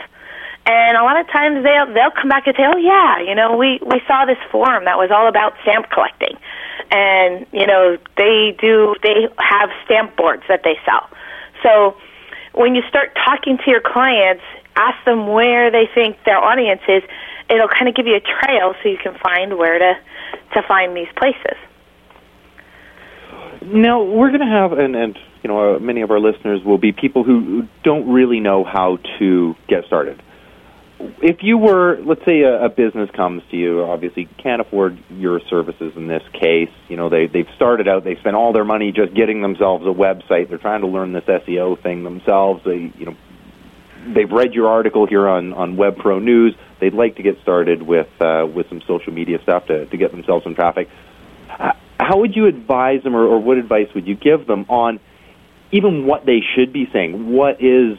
And 0.64 0.96
a 0.96 1.02
lot 1.02 1.18
of 1.18 1.26
times 1.28 1.64
they'll 1.64 1.92
they'll 1.92 2.12
come 2.12 2.28
back 2.28 2.46
and 2.46 2.54
say, 2.54 2.62
"Oh 2.62 2.78
yeah, 2.78 3.18
you 3.18 3.34
know, 3.34 3.56
we 3.56 3.80
we 3.84 4.00
saw 4.06 4.24
this 4.26 4.38
forum 4.52 4.84
that 4.84 4.96
was 4.96 5.10
all 5.10 5.26
about 5.26 5.54
stamp 5.62 5.90
collecting, 5.90 6.38
and 6.92 7.44
you 7.50 7.66
know 7.66 7.98
they 8.16 8.56
do 8.60 8.94
they 9.02 9.26
have 9.38 9.70
stamp 9.84 10.16
boards 10.16 10.44
that 10.48 10.62
they 10.62 10.78
sell." 10.84 11.10
So 11.64 11.96
when 12.54 12.76
you 12.76 12.82
start 12.88 13.16
talking 13.24 13.58
to 13.58 13.70
your 13.72 13.80
clients, 13.80 14.44
ask 14.76 15.04
them 15.04 15.26
where 15.26 15.72
they 15.72 15.88
think 15.92 16.22
their 16.24 16.38
audience 16.38 16.82
is. 16.86 17.02
It'll 17.50 17.68
kind 17.68 17.88
of 17.88 17.96
give 17.96 18.06
you 18.06 18.14
a 18.14 18.20
trail 18.20 18.74
so 18.82 18.88
you 18.88 18.98
can 18.98 19.18
find 19.18 19.58
where 19.58 19.78
to 19.80 19.94
to 20.54 20.62
find 20.62 20.96
these 20.96 21.10
places. 21.16 21.58
Now 23.64 24.02
we're 24.02 24.28
going 24.28 24.40
to 24.40 24.46
have, 24.46 24.72
and, 24.72 24.96
and 24.96 25.18
you 25.42 25.48
know, 25.48 25.76
uh, 25.76 25.78
many 25.78 26.02
of 26.02 26.10
our 26.10 26.20
listeners 26.20 26.62
will 26.64 26.78
be 26.78 26.92
people 26.92 27.24
who 27.24 27.68
don't 27.82 28.12
really 28.12 28.40
know 28.40 28.64
how 28.64 28.98
to 29.18 29.54
get 29.68 29.84
started. 29.86 30.22
If 31.20 31.42
you 31.42 31.58
were, 31.58 31.98
let's 32.00 32.24
say, 32.24 32.42
a, 32.42 32.66
a 32.66 32.68
business 32.68 33.10
comes 33.10 33.42
to 33.50 33.56
you, 33.56 33.82
obviously 33.82 34.28
can't 34.42 34.60
afford 34.60 34.98
your 35.10 35.40
services 35.50 35.94
in 35.96 36.06
this 36.06 36.22
case. 36.32 36.70
You 36.88 36.96
know, 36.96 37.08
they 37.08 37.26
they've 37.26 37.48
started 37.56 37.88
out, 37.88 38.04
they 38.04 38.16
spent 38.16 38.36
all 38.36 38.52
their 38.52 38.64
money 38.64 38.92
just 38.92 39.14
getting 39.14 39.42
themselves 39.42 39.84
a 39.84 39.90
website. 39.90 40.48
They're 40.48 40.58
trying 40.58 40.82
to 40.82 40.86
learn 40.86 41.12
this 41.12 41.24
SEO 41.24 41.82
thing 41.82 42.04
themselves. 42.04 42.62
They, 42.64 42.92
you 42.96 43.06
know, 43.06 43.16
they've 44.14 44.30
read 44.30 44.54
your 44.54 44.68
article 44.68 45.06
here 45.06 45.28
on 45.28 45.52
on 45.52 45.76
Web 45.76 45.96
Pro 45.96 46.18
News. 46.20 46.54
They'd 46.80 46.94
like 46.94 47.16
to 47.16 47.22
get 47.22 47.40
started 47.42 47.82
with 47.82 48.08
uh, 48.20 48.46
with 48.46 48.68
some 48.68 48.80
social 48.86 49.12
media 49.12 49.38
stuff 49.42 49.66
to 49.66 49.86
to 49.86 49.96
get 49.96 50.12
themselves 50.12 50.44
some 50.44 50.54
traffic. 50.54 50.88
How 52.12 52.18
would 52.18 52.36
you 52.36 52.44
advise 52.44 53.02
them, 53.02 53.16
or, 53.16 53.24
or 53.24 53.38
what 53.38 53.56
advice 53.56 53.86
would 53.94 54.06
you 54.06 54.14
give 54.14 54.46
them 54.46 54.66
on 54.68 55.00
even 55.70 56.04
what 56.04 56.26
they 56.26 56.40
should 56.54 56.70
be 56.70 56.86
saying? 56.92 57.32
What 57.32 57.64
is 57.64 57.96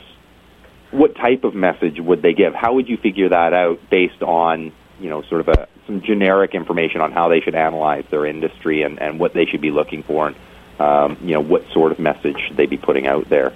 what 0.92 1.16
type 1.16 1.44
of 1.44 1.56
message 1.56 2.00
would 2.00 2.22
they 2.22 2.34
give? 2.34 2.54
How 2.54 2.76
would 2.76 2.88
you 2.88 2.98
figure 2.98 3.30
that 3.30 3.54
out 3.54 3.80
based 3.90 4.22
on 4.22 4.72
you 5.00 5.10
know 5.10 5.24
sort 5.24 5.42
of 5.42 5.48
a 5.48 5.68
some 5.88 6.04
generic 6.04 6.54
information 6.54 7.02
on 7.02 7.12
how 7.12 7.28
they 7.28 7.40
should 7.40 7.56
analyze 7.56 8.04
their 8.12 8.28
industry 8.28 8.84
and, 8.84 9.02
and 9.02 9.20
what 9.20 9.34
they 9.34 9.46
should 9.46 9.62
be 9.62 9.72
looking 9.72 10.04
for 10.04 10.28
and 10.28 10.36
um, 10.80 11.18
you 11.28 11.34
know 11.34 11.42
what 11.42 11.64
sort 11.74 11.92
of 11.92 11.98
message 11.98 12.38
should 12.48 12.56
they 12.56 12.68
be 12.68 12.78
putting 12.78 13.08
out 13.08 13.28
there? 13.32 13.52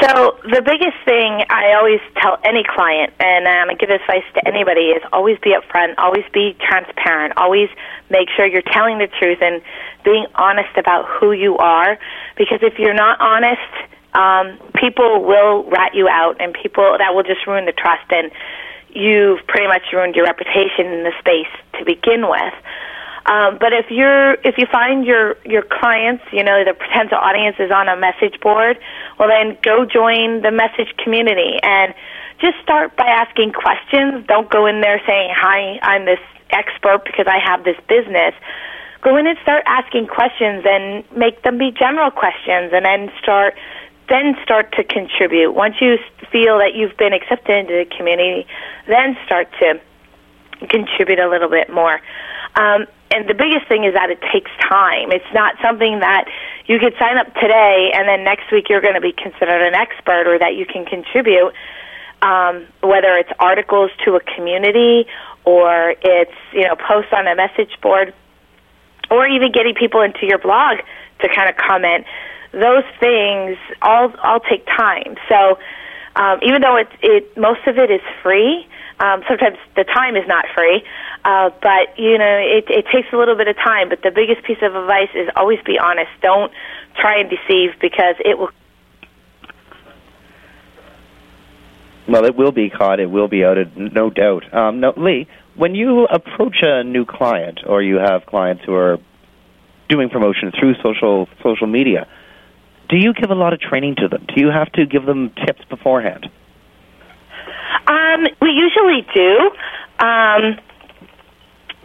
So 0.00 0.38
the 0.44 0.62
biggest 0.62 0.96
thing 1.04 1.44
I 1.48 1.74
always 1.74 2.00
tell 2.16 2.38
any 2.44 2.62
client, 2.62 3.12
and 3.18 3.46
um, 3.46 3.70
I 3.70 3.74
give 3.74 3.90
advice 3.90 4.24
to 4.34 4.46
anybody, 4.46 4.92
is 4.92 5.02
always 5.12 5.38
be 5.40 5.56
upfront, 5.56 5.94
always 5.98 6.24
be 6.32 6.56
transparent, 6.60 7.34
always 7.36 7.68
make 8.10 8.28
sure 8.36 8.46
you're 8.46 8.62
telling 8.62 8.98
the 8.98 9.08
truth 9.18 9.38
and 9.40 9.62
being 10.04 10.26
honest 10.34 10.76
about 10.76 11.08
who 11.08 11.32
you 11.32 11.56
are. 11.56 11.98
Because 12.36 12.60
if 12.62 12.78
you're 12.78 12.94
not 12.94 13.20
honest, 13.20 13.72
um, 14.14 14.58
people 14.74 15.24
will 15.24 15.64
rat 15.70 15.94
you 15.94 16.06
out, 16.08 16.36
and 16.40 16.54
people 16.54 16.96
that 16.98 17.14
will 17.14 17.24
just 17.24 17.46
ruin 17.46 17.64
the 17.64 17.72
trust, 17.72 18.06
and 18.10 18.30
you've 18.90 19.40
pretty 19.46 19.66
much 19.66 19.82
ruined 19.92 20.14
your 20.14 20.26
reputation 20.26 20.86
in 20.86 21.02
the 21.04 21.12
space 21.18 21.50
to 21.78 21.84
begin 21.84 22.28
with. 22.28 22.54
Um, 23.28 23.58
but 23.60 23.74
if 23.74 23.90
you're 23.90 24.34
if 24.40 24.56
you 24.56 24.64
find 24.72 25.04
your 25.04 25.36
your 25.44 25.62
clients, 25.62 26.24
you 26.32 26.42
know, 26.42 26.64
the 26.64 26.72
potential 26.72 27.18
audience 27.18 27.56
is 27.58 27.70
on 27.70 27.86
a 27.86 27.96
message 27.96 28.40
board, 28.40 28.78
well 29.18 29.28
then 29.28 29.58
go 29.62 29.84
join 29.84 30.40
the 30.40 30.50
message 30.50 30.88
community 30.96 31.60
and 31.62 31.92
just 32.40 32.56
start 32.62 32.96
by 32.96 33.04
asking 33.04 33.52
questions. 33.52 34.24
Don't 34.26 34.48
go 34.48 34.64
in 34.64 34.80
there 34.80 35.02
saying, 35.06 35.28
"Hi, 35.36 35.78
I'm 35.82 36.06
this 36.06 36.20
expert 36.50 37.04
because 37.04 37.26
I 37.28 37.38
have 37.38 37.64
this 37.64 37.76
business." 37.86 38.32
Go 39.02 39.16
in 39.16 39.26
and 39.26 39.38
start 39.42 39.62
asking 39.66 40.06
questions 40.06 40.64
and 40.66 41.04
make 41.12 41.42
them 41.42 41.58
be 41.58 41.70
general 41.70 42.10
questions, 42.10 42.72
and 42.72 42.84
then 42.84 43.12
start 43.20 43.54
then 44.08 44.36
start 44.42 44.72
to 44.72 44.84
contribute. 44.84 45.52
Once 45.52 45.76
you 45.82 45.98
feel 46.32 46.56
that 46.56 46.74
you've 46.74 46.96
been 46.96 47.12
accepted 47.12 47.54
into 47.54 47.74
the 47.74 47.84
community, 47.94 48.46
then 48.86 49.18
start 49.26 49.52
to 49.60 49.78
contribute 50.66 51.18
a 51.18 51.28
little 51.28 51.50
bit 51.50 51.68
more. 51.68 52.00
Um, 52.56 52.86
and 53.10 53.28
the 53.28 53.34
biggest 53.34 53.66
thing 53.68 53.84
is 53.84 53.94
that 53.94 54.10
it 54.10 54.20
takes 54.32 54.50
time. 54.68 55.12
It's 55.12 55.32
not 55.32 55.56
something 55.62 56.00
that 56.00 56.28
you 56.66 56.78
could 56.78 56.94
sign 56.98 57.16
up 57.16 57.32
today 57.34 57.92
and 57.94 58.06
then 58.06 58.24
next 58.24 58.52
week 58.52 58.68
you're 58.68 58.82
going 58.82 58.94
to 58.94 59.00
be 59.00 59.12
considered 59.12 59.66
an 59.66 59.74
expert 59.74 60.26
or 60.26 60.38
that 60.38 60.54
you 60.56 60.66
can 60.66 60.84
contribute. 60.84 61.52
Um, 62.20 62.66
whether 62.82 63.16
it's 63.16 63.30
articles 63.38 63.92
to 64.04 64.16
a 64.16 64.20
community 64.20 65.06
or 65.44 65.94
it's 66.02 66.34
you 66.52 66.66
know 66.66 66.74
posts 66.74 67.12
on 67.12 67.28
a 67.28 67.36
message 67.36 67.70
board 67.80 68.12
or 69.10 69.26
even 69.26 69.52
getting 69.52 69.74
people 69.74 70.02
into 70.02 70.26
your 70.26 70.38
blog 70.38 70.78
to 71.20 71.28
kind 71.34 71.48
of 71.48 71.56
comment. 71.56 72.04
Those 72.52 72.84
things 72.98 73.56
all 73.80 74.12
all 74.22 74.40
take 74.40 74.66
time. 74.66 75.16
So 75.28 75.58
um, 76.18 76.40
even 76.42 76.60
though 76.60 76.76
it, 76.76 76.88
it 77.00 77.38
most 77.38 77.60
of 77.66 77.78
it 77.78 77.90
is 77.90 78.00
free, 78.22 78.66
um, 78.98 79.22
sometimes 79.28 79.56
the 79.76 79.84
time 79.84 80.16
is 80.16 80.26
not 80.26 80.44
free, 80.52 80.82
uh, 81.24 81.50
but 81.62 81.96
you 81.96 82.18
know 82.18 82.38
it, 82.42 82.64
it 82.68 82.86
takes 82.92 83.06
a 83.12 83.16
little 83.16 83.36
bit 83.36 83.46
of 83.46 83.56
time. 83.56 83.88
But 83.88 84.02
the 84.02 84.10
biggest 84.10 84.42
piece 84.44 84.58
of 84.60 84.74
advice 84.74 85.10
is 85.14 85.28
always 85.36 85.60
be 85.64 85.78
honest. 85.78 86.10
Don't 86.20 86.52
try 87.00 87.20
and 87.20 87.30
deceive 87.30 87.78
because 87.80 88.16
it 88.24 88.36
will. 88.36 88.50
Well, 92.08 92.24
it 92.24 92.34
will 92.34 92.52
be 92.52 92.68
caught. 92.68 92.98
It 92.98 93.10
will 93.10 93.28
be 93.28 93.44
outed, 93.44 93.76
no 93.76 94.10
doubt. 94.10 94.52
Um, 94.52 94.82
Lee, 94.96 95.28
when 95.54 95.74
you 95.74 96.06
approach 96.06 96.62
a 96.62 96.82
new 96.82 97.04
client, 97.04 97.60
or 97.64 97.80
you 97.82 97.96
have 97.96 98.26
clients 98.26 98.64
who 98.64 98.74
are 98.74 98.98
doing 99.88 100.08
promotion 100.08 100.50
through 100.58 100.74
social 100.82 101.28
social 101.44 101.66
media, 101.68 102.08
do 102.88 102.96
you 102.96 103.12
give 103.14 103.30
a 103.30 103.34
lot 103.34 103.52
of 103.52 103.60
training 103.60 103.96
to 103.96 104.08
them? 104.08 104.26
Do 104.34 104.40
you 104.40 104.50
have 104.50 104.70
to 104.72 104.86
give 104.86 105.04
them 105.06 105.30
tips 105.46 105.62
beforehand? 105.68 106.28
Um, 107.86 108.26
we 108.40 108.50
usually 108.50 109.06
do. 109.14 109.50
Um, 110.04 110.58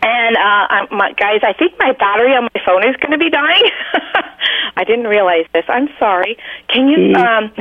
and 0.06 0.36
uh, 0.36 0.86
my, 0.92 1.14
guys, 1.14 1.40
I 1.44 1.54
think 1.58 1.74
my 1.80 1.94
battery 1.94 2.36
on 2.36 2.50
my 2.54 2.62
phone 2.66 2.84
is 2.88 2.96
going 2.98 3.12
to 3.12 3.18
be 3.18 3.30
dying. 3.30 3.64
I 4.76 4.84
didn't 4.84 5.08
realize 5.08 5.46
this. 5.54 5.64
I'm 5.70 5.88
sorry. 5.98 6.38
Can 6.68 6.90
you? 6.90 7.14
Um, 7.16 7.52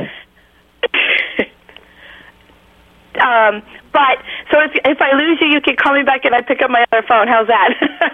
um, 3.21 3.61
but 3.93 4.17
so 4.51 4.59
if 4.59 4.71
if 4.83 5.01
I 5.01 5.15
lose 5.15 5.37
you, 5.39 5.47
you 5.47 5.61
can 5.61 5.77
call 5.77 5.93
me 5.93 6.03
back 6.03 6.25
and 6.25 6.35
I 6.35 6.41
pick 6.41 6.61
up 6.61 6.69
my 6.69 6.83
other 6.91 7.05
phone. 7.07 7.27
How's 7.27 7.47
that? 7.47 7.69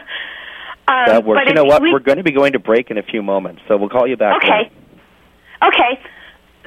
um, 0.88 1.06
that 1.08 1.24
works. 1.24 1.42
but 1.42 1.48
You 1.48 1.54
know 1.56 1.64
what? 1.64 1.82
we- 1.82 1.92
We're 1.92 2.00
going 2.00 2.18
to 2.18 2.24
be 2.24 2.32
going 2.32 2.54
to 2.54 2.60
break 2.60 2.92
in 2.92 3.00
a 3.00 3.04
few 3.04 3.24
moments, 3.24 3.64
so 3.68 3.78
we'll 3.78 3.90
call 3.90 4.06
you 4.08 4.18
back. 4.18 4.44
Okay. 4.44 4.72
Okay. 5.64 6.00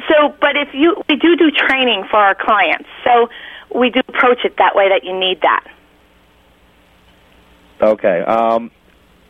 So, 0.08 0.34
but 0.40 0.56
if 0.56 0.68
you, 0.74 0.96
we 1.08 1.16
do 1.16 1.36
do 1.36 1.50
training 1.50 2.04
for 2.10 2.16
our 2.16 2.34
clients, 2.34 2.88
so 3.04 3.28
we 3.74 3.90
do 3.90 4.00
approach 4.08 4.44
it 4.44 4.56
that 4.58 4.74
way 4.74 4.88
that 4.88 5.04
you 5.04 5.18
need 5.18 5.40
that. 5.42 5.64
Okay. 7.80 8.20
Um, 8.20 8.70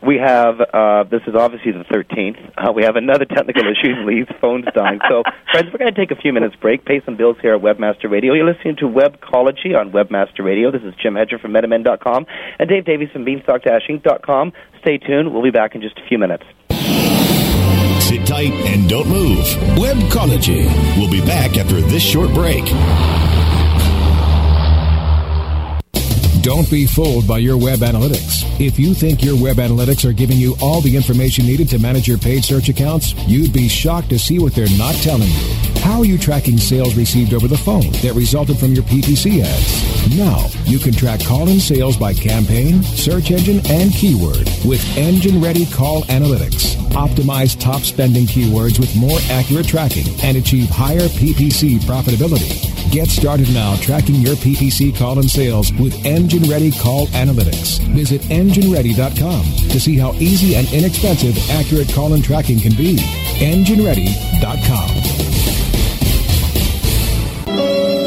we 0.05 0.17
have, 0.17 0.59
uh, 0.59 1.03
this 1.03 1.21
is 1.27 1.35
obviously 1.35 1.71
the 1.71 1.85
13th. 1.85 2.51
Uh, 2.57 2.71
we 2.73 2.83
have 2.83 2.97
another 2.97 3.25
technical 3.25 3.63
issue. 3.63 3.95
Lee's 4.05 4.27
phone's 4.41 4.65
dying. 4.75 4.99
So, 5.09 5.23
friends, 5.51 5.71
we're 5.71 5.79
going 5.79 5.93
to 5.93 5.99
take 5.99 6.11
a 6.11 6.19
few 6.19 6.33
minutes 6.33 6.55
break, 6.57 6.85
pay 6.85 7.01
some 7.05 7.15
bills 7.15 7.37
here 7.41 7.55
at 7.55 7.61
Webmaster 7.61 8.11
Radio. 8.11 8.33
You're 8.33 8.51
listening 8.51 8.75
to 8.77 8.85
Webcology 8.85 9.79
on 9.79 9.91
Webmaster 9.91 10.43
Radio. 10.43 10.71
This 10.71 10.81
is 10.83 10.93
Jim 11.01 11.15
Hedger 11.15 11.39
from 11.39 11.53
MetaMend.com 11.53 12.25
and 12.59 12.69
Dave 12.69 12.85
Davies 12.85 13.09
from 13.13 13.23
Beanstalk-Inc.com. 13.23 14.51
Stay 14.81 14.97
tuned. 14.97 15.33
We'll 15.33 15.43
be 15.43 15.51
back 15.51 15.73
in 15.73 15.81
just 15.81 15.97
a 15.97 16.07
few 16.07 16.17
minutes. 16.17 16.43
Sit 18.01 18.25
tight 18.27 18.51
and 18.51 18.89
don't 18.89 19.07
move. 19.07 19.45
Webcology. 19.77 20.65
We'll 20.97 21.11
be 21.11 21.21
back 21.21 21.57
after 21.57 21.81
this 21.81 22.03
short 22.03 22.33
break. 22.33 22.65
Don't 26.43 26.69
be 26.69 26.85
fooled 26.85 27.25
by 27.25 27.37
your 27.37 27.57
web 27.57 27.79
analytics. 27.79 28.43
If 28.59 28.77
you 28.77 28.93
think 28.93 29.23
your 29.23 29.41
web 29.41 29.57
analytics 29.57 30.03
are 30.07 30.11
giving 30.11 30.37
you 30.37 30.55
all 30.61 30.81
the 30.81 30.95
information 30.95 31.45
needed 31.45 31.69
to 31.69 31.79
manage 31.79 32.05
your 32.05 32.17
paid 32.17 32.43
search 32.43 32.67
accounts, 32.67 33.13
you'd 33.27 33.53
be 33.53 33.69
shocked 33.69 34.09
to 34.09 34.19
see 34.19 34.39
what 34.39 34.53
they're 34.53 34.67
not 34.77 34.93
telling 34.95 35.29
you. 35.29 35.72
How 35.83 35.99
are 35.99 36.05
you 36.05 36.17
tracking 36.17 36.57
sales 36.57 36.95
received 36.95 37.33
over 37.33 37.47
the 37.47 37.57
phone 37.57 37.91
that 38.01 38.13
resulted 38.15 38.57
from 38.57 38.71
your 38.71 38.83
PPC 38.83 39.43
ads? 39.43 40.17
Now, 40.17 40.47
you 40.63 40.79
can 40.79 40.93
track 40.93 41.19
call-in 41.21 41.59
sales 41.59 41.97
by 41.97 42.13
campaign, 42.13 42.81
search 42.83 43.31
engine, 43.31 43.59
and 43.69 43.91
keyword 43.91 44.47
with 44.65 44.81
Engine 44.97 45.41
Ready 45.41 45.65
Call 45.65 46.03
Analytics. 46.03 46.77
Optimize 46.93 47.59
top 47.59 47.81
spending 47.81 48.25
keywords 48.25 48.79
with 48.79 48.95
more 48.95 49.19
accurate 49.29 49.67
tracking 49.67 50.05
and 50.23 50.37
achieve 50.37 50.69
higher 50.69 51.09
PPC 51.19 51.79
profitability. 51.79 52.63
Get 52.89 53.09
started 53.09 53.53
now 53.53 53.75
tracking 53.77 54.15
your 54.15 54.35
PPC 54.35 54.97
call 54.97 55.19
and 55.19 55.29
sales 55.29 55.73
with 55.73 56.05
Engine 56.05 56.43
Ready 56.49 56.71
Call 56.71 57.07
Analytics. 57.07 57.79
Visit 57.93 58.21
engineready.com 58.23 59.43
to 59.69 59.79
see 59.79 59.97
how 59.97 60.13
easy 60.13 60.55
and 60.55 60.71
inexpensive 60.71 61.37
accurate 61.51 61.91
call 61.93 62.13
and 62.13 62.23
tracking 62.23 62.59
can 62.59 62.73
be. 62.75 62.95
engineready.com. 63.39 65.22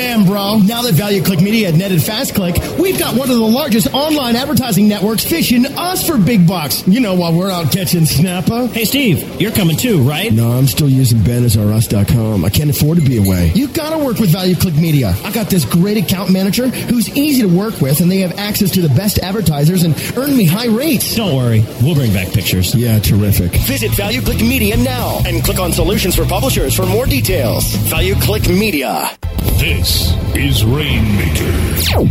bro. 0.00 0.58
Now 0.58 0.82
that 0.82 0.94
Value 0.94 1.22
Click 1.22 1.40
Media 1.40 1.70
had 1.70 1.78
netted 1.78 2.02
Fast 2.02 2.34
Click, 2.34 2.56
we've 2.78 2.98
got 2.98 3.16
one 3.16 3.30
of 3.30 3.36
the 3.36 3.44
largest 3.44 3.92
online 3.92 4.34
advertising 4.34 4.88
networks 4.88 5.24
fishing 5.24 5.66
us 5.66 6.06
for 6.06 6.16
big 6.16 6.46
bucks. 6.46 6.86
You 6.88 7.00
know, 7.00 7.14
while 7.14 7.34
we're 7.34 7.50
out 7.50 7.70
catching 7.70 8.06
snapper. 8.06 8.66
Hey, 8.68 8.84
Steve, 8.84 9.40
you're 9.40 9.52
coming 9.52 9.76
too, 9.76 10.02
right? 10.02 10.32
No, 10.32 10.52
I'm 10.52 10.66
still 10.66 10.88
using 10.88 11.18
BenazRUs.com. 11.18 12.44
I 12.44 12.48
can't 12.48 12.70
afford 12.70 12.98
to 12.98 13.04
be 13.04 13.18
away. 13.18 13.52
You 13.54 13.68
gotta 13.68 13.98
work 13.98 14.18
with 14.18 14.30
Value 14.30 14.54
Click 14.54 14.74
Media. 14.74 15.14
I 15.24 15.32
got 15.32 15.48
this 15.48 15.64
great 15.64 15.98
account 15.98 16.32
manager 16.32 16.68
who's 16.68 17.14
easy 17.16 17.42
to 17.42 17.48
work 17.48 17.80
with, 17.80 18.00
and 18.00 18.10
they 18.10 18.20
have 18.20 18.38
access 18.38 18.70
to 18.72 18.80
the 18.80 18.88
best 18.90 19.18
advertisers 19.18 19.82
and 19.82 19.94
earn 20.16 20.34
me 20.36 20.44
high 20.44 20.68
rates. 20.68 21.14
Don't 21.14 21.36
worry, 21.36 21.64
we'll 21.82 21.94
bring 21.94 22.12
back 22.12 22.32
pictures. 22.32 22.74
Yeah, 22.74 22.98
terrific. 23.00 23.52
Visit 23.66 23.90
Value 23.92 24.22
Click 24.22 24.40
Media 24.40 24.76
now 24.76 25.20
and 25.26 25.44
click 25.44 25.58
on 25.58 25.72
Solutions 25.72 26.16
for 26.16 26.24
Publishers 26.24 26.74
for 26.74 26.86
more 26.86 27.06
details. 27.06 27.74
Value 27.90 28.14
Click 28.14 28.48
Media. 28.48 29.10
This 29.58 30.12
is 30.34 30.64
Rainmaker. 30.64 31.50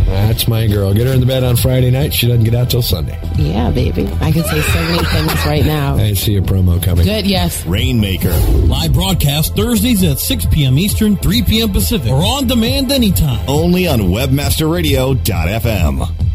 That's 0.04 0.46
my 0.48 0.66
girl. 0.66 0.92
Get 0.94 1.06
her 1.06 1.12
in 1.12 1.20
the 1.20 1.26
bed 1.26 1.44
on 1.44 1.56
Friday 1.56 1.90
night. 1.90 2.12
She 2.14 2.26
doesn't 2.26 2.44
get 2.44 2.54
out 2.54 2.70
till 2.70 2.82
Sunday. 2.82 3.18
Yeah, 3.36 3.70
baby. 3.70 4.06
I 4.20 4.32
can 4.32 4.44
say 4.44 4.60
so 4.62 4.82
many 4.82 5.04
things 5.04 5.46
right 5.46 5.64
now. 5.64 5.96
I 5.96 6.12
see 6.14 6.36
a 6.36 6.40
promo 6.42 6.82
coming. 6.82 7.04
Good, 7.04 7.26
yes. 7.26 7.64
Rainmaker. 7.66 8.32
Live 8.66 8.92
broadcast 8.92 9.54
Thursdays 9.56 10.02
at 10.04 10.18
6 10.18 10.46
p.m. 10.46 10.78
Eastern, 10.78 11.16
3 11.16 11.42
p.m. 11.42 11.72
Pacific, 11.72 12.10
or 12.10 12.22
on 12.22 12.46
demand 12.46 12.92
anytime. 12.92 13.44
Only 13.48 13.86
on 13.88 14.00
WebmasterRadio.fm. 14.00 16.29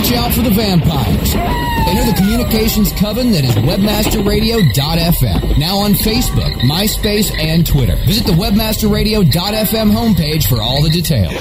Watch 0.00 0.12
out 0.12 0.32
for 0.32 0.40
the 0.40 0.48
vampires. 0.48 1.34
Enter 1.34 2.10
the 2.10 2.14
communications 2.16 2.90
coven 2.92 3.32
that 3.32 3.44
is 3.44 3.54
webmasterradio.fm. 3.56 5.58
Now 5.58 5.76
on 5.76 5.92
Facebook, 5.92 6.54
MySpace, 6.60 7.30
and 7.38 7.66
Twitter. 7.66 7.96
Visit 8.06 8.24
the 8.24 8.32
webmasterradio.fm 8.32 9.92
homepage 9.92 10.48
for 10.48 10.62
all 10.62 10.82
the 10.82 10.88
details. 10.88 11.34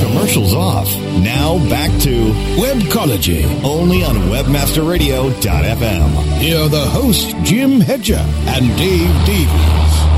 Commercials 0.00 0.54
off. 0.54 0.88
Now 1.20 1.58
back 1.68 1.90
to 2.00 2.32
Webcology. 2.56 3.44
Only 3.62 4.04
on 4.04 4.16
WebmasterRadio.fm. 4.32 6.38
Here 6.38 6.60
are 6.60 6.70
the 6.70 6.86
hosts, 6.86 7.34
Jim 7.42 7.78
Hedger 7.78 8.24
and 8.46 8.74
Dave 8.78 9.26
Davies. 9.26 10.13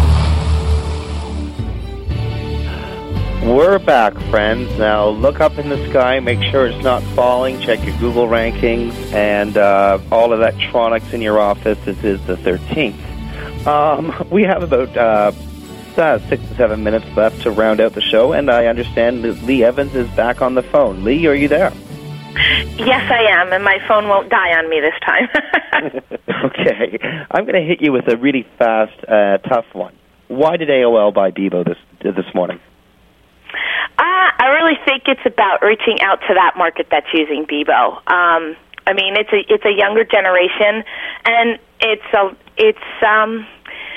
We're 3.46 3.78
back, 3.78 4.12
friends. 4.28 4.76
Now 4.76 5.08
look 5.08 5.38
up 5.38 5.56
in 5.56 5.68
the 5.68 5.88
sky, 5.88 6.18
make 6.18 6.42
sure 6.50 6.66
it's 6.66 6.82
not 6.82 7.00
falling, 7.14 7.60
check 7.60 7.78
your 7.86 7.96
Google 7.98 8.26
rankings, 8.26 8.92
and 9.12 9.56
uh, 9.56 10.00
all 10.10 10.32
electronics 10.32 11.12
in 11.12 11.22
your 11.22 11.38
office. 11.38 11.78
This 11.84 12.02
is 12.02 12.20
the 12.26 12.34
13th. 12.34 13.64
Um, 13.64 14.26
we 14.32 14.42
have 14.42 14.64
about 14.64 14.96
uh, 14.96 15.30
uh, 15.96 16.18
six 16.28 16.42
to 16.42 16.56
seven 16.56 16.82
minutes 16.82 17.06
left 17.16 17.42
to 17.42 17.52
round 17.52 17.80
out 17.80 17.92
the 17.92 18.00
show, 18.00 18.32
and 18.32 18.50
I 18.50 18.66
understand 18.66 19.22
that 19.22 19.40
Lee 19.44 19.62
Evans 19.62 19.94
is 19.94 20.10
back 20.16 20.42
on 20.42 20.56
the 20.56 20.64
phone. 20.64 21.04
Lee, 21.04 21.24
are 21.28 21.34
you 21.34 21.46
there? 21.46 21.72
Yes, 22.76 23.08
I 23.12 23.26
am, 23.30 23.52
and 23.52 23.62
my 23.62 23.78
phone 23.86 24.08
won't 24.08 24.28
die 24.28 24.58
on 24.58 24.68
me 24.68 24.80
this 24.80 24.98
time. 25.04 25.28
okay. 26.46 26.98
I'm 27.30 27.44
going 27.44 27.54
to 27.54 27.64
hit 27.64 27.80
you 27.80 27.92
with 27.92 28.08
a 28.08 28.16
really 28.16 28.44
fast, 28.58 29.04
uh, 29.04 29.38
tough 29.38 29.66
one. 29.72 29.94
Why 30.26 30.56
did 30.56 30.68
AOL 30.68 31.14
buy 31.14 31.30
Bebo 31.30 31.64
this 31.64 31.78
this 32.02 32.34
morning? 32.34 32.58
Uh, 33.98 34.28
I 34.38 34.52
really 34.60 34.78
think 34.84 35.04
it's 35.06 35.24
about 35.24 35.62
reaching 35.62 36.00
out 36.02 36.20
to 36.28 36.34
that 36.34 36.56
market 36.56 36.88
that's 36.90 37.06
using 37.12 37.46
Bebo. 37.46 37.96
Um, 38.06 38.56
I 38.86 38.92
mean, 38.92 39.16
it's 39.16 39.32
a 39.32 39.42
it's 39.52 39.64
a 39.64 39.72
younger 39.72 40.04
generation, 40.04 40.84
and 41.24 41.58
it's 41.80 42.10
a 42.14 42.36
it's 42.56 42.88
um 43.02 43.46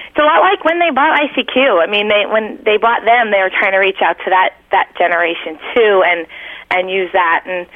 it's 0.10 0.18
a 0.18 0.26
lot 0.26 0.42
like 0.42 0.66
when 0.66 0.80
they 0.80 0.90
bought 0.90 1.20
ICQ. 1.20 1.84
I 1.84 1.86
mean, 1.86 2.10
they 2.10 2.26
when 2.26 2.60
they 2.66 2.78
bought 2.78 3.06
them, 3.06 3.32
they 3.32 3.40
were 3.40 3.54
trying 3.54 3.74
to 3.74 3.78
reach 3.78 4.02
out 4.02 4.18
to 4.26 4.30
that 4.30 4.58
that 4.72 4.96
generation 4.98 5.60
too, 5.76 6.04
and 6.06 6.26
and 6.72 6.90
use 6.90 7.12
that. 7.14 7.44
And 7.46 7.68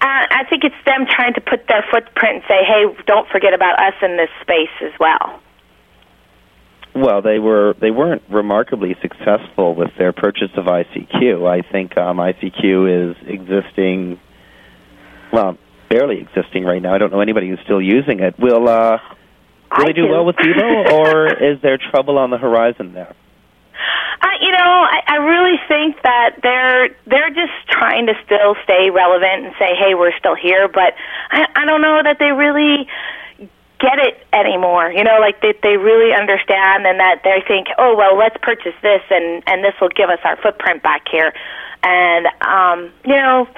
uh, 0.00 0.24
I 0.30 0.44
think 0.48 0.64
it's 0.64 0.76
them 0.84 1.06
trying 1.08 1.34
to 1.34 1.40
put 1.40 1.66
their 1.68 1.84
footprint 1.90 2.36
and 2.36 2.44
say, 2.48 2.64
hey, 2.64 2.84
don't 3.06 3.28
forget 3.28 3.54
about 3.54 3.80
us 3.80 3.94
in 4.02 4.16
this 4.16 4.30
space 4.40 4.72
as 4.82 4.92
well. 4.98 5.40
Well, 6.94 7.22
they 7.22 7.38
were 7.38 7.74
they 7.80 7.90
weren't 7.90 8.22
remarkably 8.28 8.96
successful 9.00 9.74
with 9.74 9.90
their 9.96 10.12
purchase 10.12 10.50
of 10.56 10.64
ICQ. 10.64 11.48
I 11.48 11.62
think 11.70 11.96
um, 11.96 12.16
ICQ 12.18 13.10
is 13.10 13.16
existing, 13.26 14.18
well, 15.32 15.56
barely 15.88 16.20
existing 16.20 16.64
right 16.64 16.82
now. 16.82 16.94
I 16.94 16.98
don't 16.98 17.12
know 17.12 17.20
anybody 17.20 17.48
who's 17.48 17.60
still 17.64 17.80
using 17.80 18.20
it. 18.20 18.38
Will 18.38 18.68
uh, 18.68 18.98
will 18.98 18.98
I 19.70 19.86
they 19.86 19.92
do, 19.92 20.06
do. 20.06 20.08
well 20.08 20.24
with 20.24 20.36
Bebo, 20.36 20.92
or 20.98 21.26
is 21.28 21.60
there 21.62 21.78
trouble 21.78 22.18
on 22.18 22.30
the 22.30 22.38
horizon 22.38 22.92
there? 22.92 23.14
Uh, 24.22 24.26
you 24.40 24.50
know, 24.50 24.60
know, 24.60 24.84
I, 24.84 25.00
I 25.06 25.16
really 25.16 25.58
think 25.68 25.96
that 26.02 26.38
they're 26.42 26.88
they're 27.06 27.30
just 27.30 27.56
trying 27.68 28.06
to 28.06 28.14
still 28.24 28.54
stay 28.64 28.90
relevant 28.90 29.46
and 29.46 29.54
say, 29.58 29.74
"Hey, 29.74 29.94
we're 29.94 30.16
still 30.18 30.36
here." 30.36 30.68
But 30.68 30.94
I, 31.30 31.46
I 31.56 31.64
don't 31.66 31.82
know 31.82 32.00
that 32.04 32.18
they 32.18 32.32
really 32.32 32.86
get 33.80 33.98
it 33.98 34.20
anymore. 34.32 34.92
You 34.92 35.02
know, 35.02 35.18
like 35.20 35.40
they 35.40 35.54
they 35.62 35.76
really 35.76 36.14
understand 36.14 36.86
and 36.86 37.00
that 37.00 37.22
they 37.24 37.42
think, 37.48 37.68
"Oh, 37.78 37.96
well, 37.96 38.16
let's 38.16 38.36
purchase 38.42 38.76
this 38.82 39.02
and 39.10 39.42
and 39.46 39.64
this 39.64 39.74
will 39.80 39.90
give 39.90 40.10
us 40.10 40.20
our 40.24 40.36
footprint 40.36 40.82
back 40.82 41.08
here." 41.10 41.32
And 41.82 42.26
um, 42.44 42.92
you 43.04 43.16
know, 43.16 43.48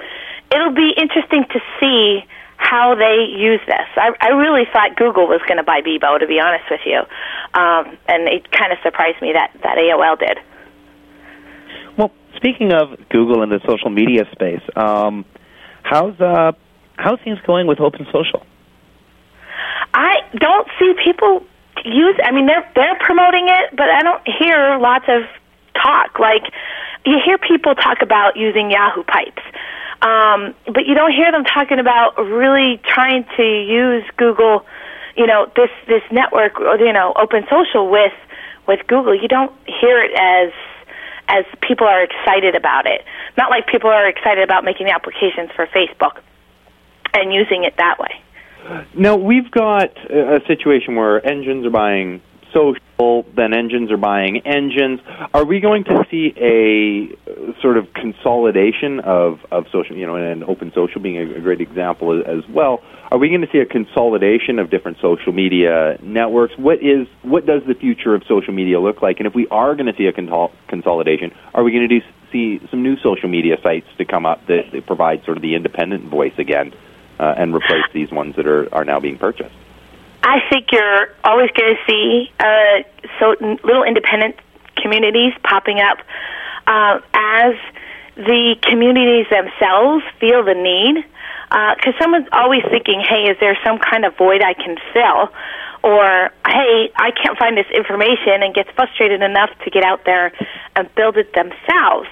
it'll 0.54 0.74
be 0.74 0.94
interesting 0.96 1.44
to 1.50 1.60
see 1.80 2.24
how 2.56 2.94
they 2.94 3.26
use 3.28 3.60
this. 3.66 3.88
I, 3.96 4.12
I 4.20 4.28
really 4.28 4.64
thought 4.72 4.94
Google 4.96 5.26
was 5.26 5.40
going 5.48 5.58
to 5.58 5.64
buy 5.64 5.82
Bebo, 5.82 6.20
to 6.20 6.26
be 6.26 6.38
honest 6.38 6.64
with 6.70 6.80
you, 6.86 7.00
um, 7.58 7.98
and 8.06 8.28
it 8.28 8.50
kind 8.52 8.72
of 8.72 8.78
surprised 8.82 9.20
me 9.20 9.32
that 9.34 9.50
that 9.62 9.76
AOL 9.76 10.18
did. 10.18 10.38
Well, 11.98 12.12
speaking 12.36 12.72
of 12.72 12.96
Google 13.10 13.42
and 13.42 13.50
the 13.50 13.60
social 13.68 13.90
media 13.90 14.24
space, 14.30 14.62
um, 14.76 15.24
how's 15.82 16.18
uh, 16.20 16.52
how's 16.96 17.18
things 17.24 17.38
going 17.46 17.66
with 17.66 17.80
Open 17.80 18.06
Social? 18.12 18.46
I 19.94 20.20
don't 20.34 20.68
see 20.78 20.94
people 21.04 21.44
use. 21.84 22.16
I 22.22 22.32
mean, 22.32 22.46
they're 22.46 22.68
they're 22.74 22.98
promoting 23.00 23.48
it, 23.48 23.76
but 23.76 23.88
I 23.88 24.02
don't 24.02 24.22
hear 24.26 24.78
lots 24.78 25.04
of 25.08 25.22
talk. 25.74 26.18
Like 26.18 26.42
you 27.04 27.18
hear 27.24 27.38
people 27.38 27.74
talk 27.74 28.02
about 28.02 28.36
using 28.36 28.70
Yahoo 28.70 29.02
Pipes, 29.02 29.42
um, 30.02 30.54
but 30.66 30.86
you 30.86 30.94
don't 30.94 31.12
hear 31.12 31.30
them 31.30 31.44
talking 31.44 31.78
about 31.78 32.16
really 32.18 32.80
trying 32.86 33.24
to 33.36 33.42
use 33.42 34.04
Google. 34.16 34.64
You 35.16 35.26
know, 35.26 35.50
this 35.56 35.70
this 35.86 36.02
network, 36.10 36.58
you 36.58 36.92
know, 36.92 37.12
Open 37.16 37.44
Social 37.50 37.90
with 37.90 38.14
with 38.66 38.86
Google. 38.86 39.14
You 39.14 39.28
don't 39.28 39.52
hear 39.66 40.02
it 40.02 40.12
as 40.14 40.52
as 41.28 41.44
people 41.60 41.86
are 41.86 42.02
excited 42.02 42.54
about 42.54 42.86
it. 42.86 43.04
Not 43.36 43.50
like 43.50 43.66
people 43.66 43.90
are 43.90 44.08
excited 44.08 44.42
about 44.42 44.64
making 44.64 44.88
applications 44.90 45.50
for 45.54 45.66
Facebook 45.66 46.20
and 47.14 47.32
using 47.32 47.64
it 47.64 47.76
that 47.76 47.98
way. 47.98 48.22
Now 48.94 49.16
we've 49.16 49.50
got 49.50 49.96
a 50.10 50.40
situation 50.46 50.96
where 50.96 51.24
engines 51.26 51.66
are 51.66 51.70
buying 51.70 52.22
social, 52.52 53.24
then 53.34 53.54
engines 53.54 53.90
are 53.90 53.96
buying 53.96 54.38
engines. 54.46 55.00
Are 55.34 55.44
we 55.44 55.60
going 55.60 55.84
to 55.84 56.04
see 56.10 56.32
a 56.36 57.30
uh, 57.30 57.60
sort 57.60 57.76
of 57.76 57.92
consolidation 57.94 59.00
of, 59.00 59.40
of 59.50 59.66
social, 59.72 59.96
you 59.96 60.06
know, 60.06 60.16
and 60.16 60.44
open 60.44 60.72
social 60.74 61.00
being 61.00 61.16
a, 61.16 61.38
a 61.38 61.40
great 61.40 61.60
example 61.60 62.22
as 62.22 62.46
well? 62.48 62.82
Are 63.10 63.18
we 63.18 63.28
going 63.28 63.42
to 63.42 63.48
see 63.52 63.58
a 63.58 63.66
consolidation 63.66 64.58
of 64.58 64.70
different 64.70 64.98
social 65.00 65.32
media 65.32 65.98
networks? 66.02 66.56
What 66.56 66.82
is 66.82 67.06
what 67.22 67.46
does 67.46 67.62
the 67.66 67.74
future 67.74 68.14
of 68.14 68.22
social 68.28 68.54
media 68.54 68.80
look 68.80 69.02
like? 69.02 69.18
And 69.18 69.26
if 69.26 69.34
we 69.34 69.46
are 69.48 69.74
going 69.74 69.86
to 69.86 69.96
see 69.96 70.06
a 70.06 70.12
consol- 70.12 70.52
consolidation, 70.68 71.32
are 71.54 71.62
we 71.62 71.72
going 71.72 71.88
to 71.88 72.00
do 72.00 72.06
see 72.30 72.60
some 72.70 72.82
new 72.82 72.96
social 72.98 73.28
media 73.28 73.56
sites 73.62 73.86
to 73.98 74.04
come 74.06 74.24
up 74.24 74.46
that, 74.46 74.72
that 74.72 74.86
provide 74.86 75.24
sort 75.24 75.36
of 75.36 75.42
the 75.42 75.54
independent 75.54 76.04
voice 76.08 76.32
again? 76.38 76.72
Uh, 77.22 77.34
and 77.38 77.54
replace 77.54 77.84
these 77.94 78.10
ones 78.10 78.34
that 78.34 78.46
are, 78.48 78.72
are 78.74 78.84
now 78.84 78.98
being 78.98 79.16
purchased? 79.16 79.54
I 80.24 80.38
think 80.50 80.72
you're 80.72 81.08
always 81.22 81.50
going 81.52 81.76
to 81.76 81.80
see 81.86 82.32
uh, 82.40 82.82
so 83.20 83.36
little 83.62 83.84
independent 83.84 84.36
communities 84.76 85.32
popping 85.44 85.78
up 85.78 85.98
uh, 86.66 86.98
as 87.14 87.54
the 88.16 88.56
communities 88.62 89.26
themselves 89.30 90.04
feel 90.20 90.44
the 90.44 90.54
need. 90.54 91.04
Because 91.76 91.94
uh, 91.94 92.02
someone's 92.02 92.28
always 92.32 92.62
thinking, 92.70 93.04
"Hey, 93.06 93.28
is 93.28 93.36
there 93.38 93.58
some 93.62 93.78
kind 93.78 94.04
of 94.06 94.16
void 94.16 94.40
I 94.42 94.54
can 94.54 94.78
fill?" 94.94 95.28
Or, 95.84 96.30
"Hey, 96.46 96.90
I 96.96 97.10
can't 97.12 97.36
find 97.36 97.58
this 97.58 97.68
information," 97.74 98.42
and 98.42 98.54
gets 98.54 98.70
frustrated 98.70 99.20
enough 99.20 99.50
to 99.64 99.70
get 99.70 99.84
out 99.84 100.06
there 100.06 100.32
and 100.74 100.88
build 100.94 101.18
it 101.18 101.34
themselves. 101.34 102.08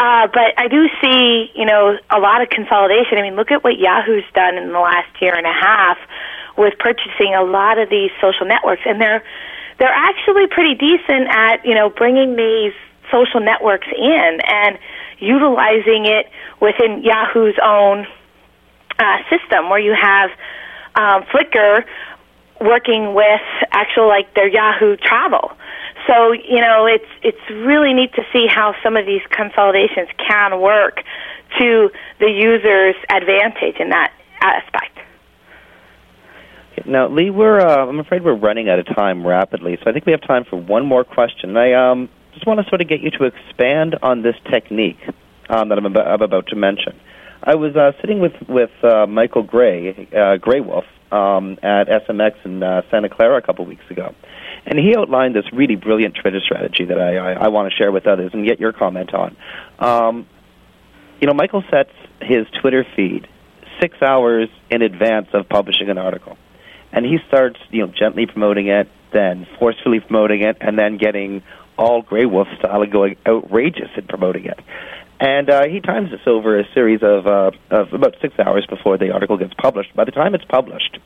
Uh, 0.00 0.28
but 0.32 0.56
I 0.56 0.66
do 0.68 0.88
see, 1.02 1.52
you 1.54 1.66
know, 1.66 1.98
a 2.08 2.18
lot 2.18 2.40
of 2.40 2.48
consolidation. 2.48 3.18
I 3.18 3.22
mean, 3.22 3.36
look 3.36 3.50
at 3.50 3.62
what 3.62 3.78
Yahoo's 3.78 4.24
done 4.32 4.56
in 4.56 4.72
the 4.72 4.80
last 4.80 5.12
year 5.20 5.34
and 5.36 5.46
a 5.46 5.52
half 5.52 5.98
with 6.56 6.72
purchasing 6.78 7.34
a 7.36 7.44
lot 7.44 7.76
of 7.76 7.90
these 7.90 8.10
social 8.18 8.46
networks, 8.46 8.80
and 8.86 8.98
they're 8.98 9.22
they're 9.78 9.92
actually 9.92 10.46
pretty 10.46 10.74
decent 10.74 11.28
at 11.28 11.66
you 11.66 11.74
know 11.74 11.90
bringing 11.90 12.34
these 12.34 12.72
social 13.12 13.40
networks 13.40 13.88
in 13.94 14.40
and 14.40 14.78
utilizing 15.18 16.06
it 16.06 16.30
within 16.60 17.02
Yahoo's 17.04 17.58
own 17.62 18.06
uh, 18.98 19.18
system, 19.28 19.68
where 19.68 19.80
you 19.80 19.94
have 20.00 20.30
um, 20.94 21.24
Flickr 21.24 21.84
working 22.58 23.12
with 23.12 23.40
actual 23.70 24.08
like 24.08 24.32
their 24.32 24.48
Yahoo 24.48 24.96
Travel 24.96 25.52
so 26.06 26.32
you 26.32 26.60
know 26.60 26.86
it's 26.86 27.10
it's 27.22 27.50
really 27.50 27.92
neat 27.92 28.12
to 28.14 28.22
see 28.32 28.46
how 28.46 28.74
some 28.82 28.96
of 28.96 29.06
these 29.06 29.22
consolidations 29.30 30.08
can 30.16 30.60
work 30.60 31.02
to 31.58 31.90
the 32.18 32.30
user's 32.30 32.96
advantage 33.10 33.76
in 33.80 33.90
that 33.90 34.12
aspect. 34.40 34.98
Now, 36.86 37.08
Lee, 37.08 37.30
we're 37.30 37.60
uh, 37.60 37.86
I'm 37.86 37.98
afraid 38.00 38.24
we're 38.24 38.34
running 38.34 38.68
out 38.68 38.78
of 38.78 38.86
time 38.86 39.26
rapidly, 39.26 39.78
so 39.82 39.90
I 39.90 39.92
think 39.92 40.06
we 40.06 40.12
have 40.12 40.22
time 40.22 40.44
for 40.44 40.56
one 40.56 40.86
more 40.86 41.04
question. 41.04 41.56
I 41.56 41.72
um, 41.74 42.08
just 42.32 42.46
want 42.46 42.60
to 42.60 42.68
sort 42.68 42.80
of 42.80 42.88
get 42.88 43.00
you 43.00 43.10
to 43.12 43.24
expand 43.24 43.96
on 44.02 44.22
this 44.22 44.36
technique 44.50 45.00
um, 45.48 45.68
that 45.68 45.78
I'm 45.78 45.86
about, 45.86 46.06
I'm 46.06 46.22
about 46.22 46.46
to 46.48 46.56
mention. 46.56 46.98
I 47.42 47.54
was 47.54 47.74
uh, 47.76 47.92
sitting 48.00 48.20
with 48.20 48.32
with 48.48 48.70
uh, 48.82 49.06
Michael 49.06 49.42
Gray, 49.42 50.08
uh, 50.12 50.38
Graywolf, 50.38 50.84
um, 51.12 51.58
at 51.62 51.88
SMX 51.88 52.44
in 52.44 52.62
uh, 52.62 52.82
Santa 52.90 53.08
Clara 53.08 53.36
a 53.36 53.42
couple 53.42 53.64
weeks 53.66 53.84
ago, 53.90 54.14
and 54.70 54.78
he 54.78 54.94
outlined 54.96 55.34
this 55.34 55.44
really 55.52 55.74
brilliant 55.74 56.14
Twitter 56.14 56.40
strategy 56.40 56.84
that 56.84 56.98
I, 56.98 57.16
I, 57.16 57.32
I 57.32 57.48
want 57.48 57.70
to 57.70 57.76
share 57.76 57.90
with 57.90 58.06
others 58.06 58.30
and 58.32 58.46
get 58.46 58.60
your 58.60 58.72
comment 58.72 59.12
on. 59.12 59.36
Um, 59.80 60.26
you 61.20 61.26
know, 61.26 61.34
Michael 61.34 61.64
sets 61.70 61.90
his 62.22 62.46
Twitter 62.60 62.86
feed 62.94 63.26
six 63.80 64.00
hours 64.00 64.48
in 64.70 64.82
advance 64.82 65.26
of 65.32 65.48
publishing 65.48 65.90
an 65.90 65.98
article. 65.98 66.38
And 66.92 67.04
he 67.04 67.18
starts, 67.26 67.58
you 67.70 67.84
know, 67.84 67.92
gently 67.92 68.26
promoting 68.26 68.68
it, 68.68 68.88
then 69.12 69.46
forcefully 69.58 69.98
promoting 69.98 70.42
it, 70.42 70.56
and 70.60 70.78
then 70.78 70.98
getting 70.98 71.42
all 71.76 72.04
Graywolf 72.04 72.56
style 72.58 72.82
and 72.82 72.92
going 72.92 73.16
outrageous 73.26 73.90
in 73.96 74.06
promoting 74.06 74.44
it. 74.44 74.60
And 75.18 75.50
uh, 75.50 75.66
he 75.66 75.80
times 75.80 76.12
this 76.12 76.20
over 76.26 76.60
a 76.60 76.64
series 76.74 77.00
of, 77.02 77.26
uh, 77.26 77.50
of 77.70 77.92
about 77.92 78.14
six 78.22 78.38
hours 78.38 78.66
before 78.66 78.98
the 78.98 79.10
article 79.10 79.36
gets 79.36 79.52
published. 79.54 79.94
By 79.96 80.04
the 80.04 80.12
time 80.12 80.36
it's 80.36 80.44
published, 80.44 80.98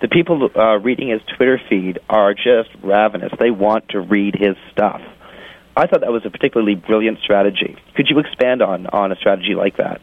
the 0.00 0.08
people 0.08 0.50
uh, 0.54 0.78
reading 0.78 1.08
his 1.08 1.20
Twitter 1.36 1.60
feed 1.68 1.98
are 2.08 2.34
just 2.34 2.70
ravenous. 2.82 3.32
They 3.38 3.50
want 3.50 3.88
to 3.90 4.00
read 4.00 4.34
his 4.34 4.56
stuff. 4.72 5.00
I 5.76 5.86
thought 5.86 6.00
that 6.00 6.12
was 6.12 6.24
a 6.24 6.30
particularly 6.30 6.74
brilliant 6.74 7.18
strategy. 7.20 7.76
Could 7.94 8.08
you 8.08 8.18
expand 8.18 8.62
on, 8.62 8.86
on 8.86 9.12
a 9.12 9.16
strategy 9.16 9.54
like 9.54 9.76
that? 9.76 10.00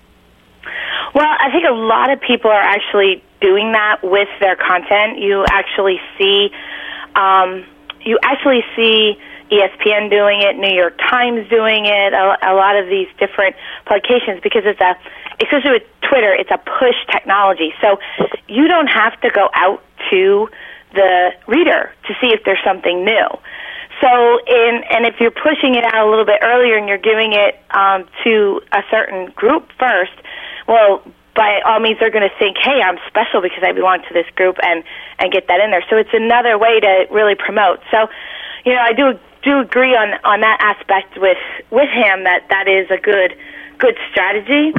Well, 1.15 1.25
I 1.25 1.51
think 1.51 1.65
a 1.69 1.73
lot 1.73 2.11
of 2.11 2.21
people 2.21 2.49
are 2.49 2.61
actually 2.61 3.23
doing 3.41 3.73
that 3.73 4.01
with 4.03 4.29
their 4.39 4.55
content. 4.55 5.19
You 5.19 5.45
actually 5.49 5.99
see, 6.17 6.49
um, 7.15 7.65
you 8.01 8.19
actually 8.23 8.61
see 8.75 9.15
ESPN 9.53 10.09
doing 10.09 10.41
it, 10.41 10.57
New 10.57 10.73
York 10.73 10.97
Times 10.97 11.47
doing 11.49 11.85
it, 11.85 12.13
a, 12.13 12.37
a 12.41 12.53
lot 12.53 12.75
of 12.75 12.87
these 12.87 13.07
different 13.19 13.55
publications 13.85 14.41
because 14.41 14.63
it's 14.65 14.81
a 14.81 14.97
especially 15.41 15.71
with 15.71 15.87
Twitter, 16.01 16.33
it's 16.33 16.51
a 16.51 16.57
push 16.57 16.95
technology. 17.11 17.73
So 17.81 17.99
you 18.47 18.67
don't 18.67 18.87
have 18.87 19.19
to 19.21 19.29
go 19.29 19.49
out 19.53 19.83
to 20.11 20.49
the 20.93 21.31
reader 21.47 21.91
to 22.07 22.13
see 22.21 22.27
if 22.27 22.41
there's 22.45 22.63
something 22.63 23.03
new. 23.03 23.27
So, 24.01 24.09
in 24.47 24.83
and 24.89 25.05
if 25.05 25.15
you're 25.19 25.31
pushing 25.31 25.75
it 25.75 25.85
out 25.85 26.07
a 26.07 26.09
little 26.09 26.25
bit 26.25 26.39
earlier 26.41 26.77
and 26.77 26.87
you're 26.89 26.97
giving 26.97 27.33
it 27.33 27.61
um, 27.71 28.05
to 28.23 28.61
a 28.71 28.81
certain 28.89 29.31
group 29.31 29.69
first, 29.79 30.13
well, 30.67 31.03
by 31.35 31.61
all 31.65 31.79
means, 31.79 31.99
they're 31.99 32.11
going 32.11 32.27
to 32.27 32.37
think, 32.37 32.57
"Hey, 32.57 32.81
I'm 32.81 32.97
special 33.07 33.41
because 33.41 33.63
I 33.63 33.71
belong 33.71 34.01
to 34.07 34.13
this 34.13 34.25
group," 34.35 34.57
and 34.61 34.83
and 35.19 35.31
get 35.31 35.47
that 35.47 35.61
in 35.61 35.71
there. 35.71 35.85
So 35.89 35.97
it's 35.97 36.13
another 36.13 36.57
way 36.57 36.79
to 36.79 37.05
really 37.11 37.35
promote. 37.35 37.79
So, 37.91 38.09
you 38.65 38.73
know, 38.73 38.81
I 38.81 38.93
do 38.93 39.17
do 39.43 39.59
agree 39.59 39.95
on 39.95 40.13
on 40.23 40.41
that 40.41 40.57
aspect 40.61 41.17
with 41.17 41.37
with 41.69 41.89
him 41.89 42.23
that 42.23 42.47
that 42.49 42.67
is 42.67 42.89
a 42.89 42.97
good 42.97 43.35
good 43.77 43.97
strategy. 44.11 44.73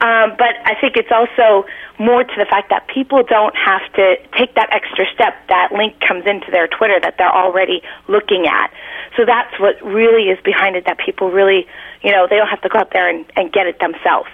Um, 0.00 0.34
but 0.38 0.54
I 0.64 0.74
think 0.80 0.96
it's 0.96 1.10
also 1.10 1.66
more 1.98 2.22
to 2.22 2.36
the 2.38 2.46
fact 2.46 2.70
that 2.70 2.86
people 2.86 3.22
don't 3.24 3.54
have 3.56 3.82
to 3.94 4.16
take 4.36 4.54
that 4.54 4.70
extra 4.72 5.06
step. 5.12 5.34
That 5.48 5.72
link 5.72 5.98
comes 6.00 6.24
into 6.26 6.50
their 6.52 6.68
Twitter 6.68 7.00
that 7.00 7.16
they're 7.18 7.34
already 7.34 7.82
looking 8.06 8.46
at. 8.46 8.72
So 9.16 9.24
that's 9.26 9.58
what 9.58 9.82
really 9.82 10.30
is 10.30 10.38
behind 10.44 10.76
it. 10.76 10.84
That 10.86 10.98
people 10.98 11.30
really, 11.30 11.66
you 12.02 12.12
know, 12.12 12.26
they 12.30 12.36
don't 12.36 12.48
have 12.48 12.62
to 12.62 12.68
go 12.68 12.78
out 12.78 12.92
there 12.92 13.08
and, 13.08 13.26
and 13.34 13.52
get 13.52 13.66
it 13.66 13.80
themselves. 13.80 14.30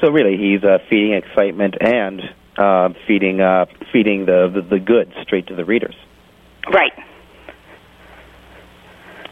So 0.00 0.10
really, 0.10 0.38
he's 0.38 0.64
uh, 0.64 0.78
feeding 0.88 1.12
excitement 1.12 1.76
and 1.80 2.22
uh, 2.56 2.88
feeding 3.06 3.40
uh, 3.40 3.66
feeding 3.92 4.24
the, 4.24 4.48
the 4.48 4.62
the 4.62 4.78
goods 4.80 5.12
straight 5.22 5.46
to 5.48 5.54
the 5.54 5.66
readers. 5.66 5.94
Right. 6.72 6.92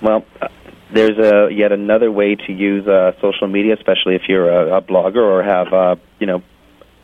Well, 0.02 0.24
uh, 0.40 0.48
there's 0.92 1.18
a 1.18 1.52
yet 1.52 1.72
another 1.72 2.10
way 2.10 2.34
to 2.34 2.52
use 2.52 2.86
uh, 2.86 3.12
social 3.20 3.48
media, 3.48 3.74
especially 3.74 4.14
if 4.14 4.22
you're 4.28 4.48
a, 4.48 4.78
a 4.78 4.82
blogger 4.82 5.16
or 5.16 5.42
have 5.42 5.72
uh, 5.72 5.96
you 6.18 6.26
know 6.26 6.42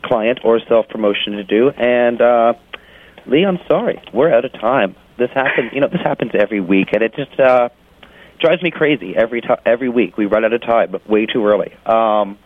client 0.03 0.39
or 0.43 0.59
self 0.67 0.87
promotion 0.87 1.33
to 1.33 1.43
do. 1.43 1.69
And 1.69 2.21
uh, 2.21 2.53
Lee, 3.25 3.45
I'm 3.45 3.59
sorry, 3.67 4.01
we're 4.13 4.33
out 4.33 4.45
of 4.45 4.53
time. 4.53 4.95
This 5.17 5.29
happens, 5.33 5.71
you 5.73 5.81
know, 5.81 5.87
this 5.87 6.01
happens 6.01 6.31
every 6.33 6.61
week, 6.61 6.89
and 6.93 7.01
it 7.01 7.15
just 7.15 7.39
uh, 7.39 7.69
drives 8.39 8.61
me 8.61 8.71
crazy 8.71 9.15
every 9.15 9.41
ti 9.41 9.53
every 9.65 9.89
week. 9.89 10.17
We 10.17 10.25
run 10.25 10.45
out 10.45 10.53
of 10.53 10.61
time 10.61 10.95
way 11.07 11.25
too 11.25 11.45
early. 11.45 11.73
Um, 11.85 12.37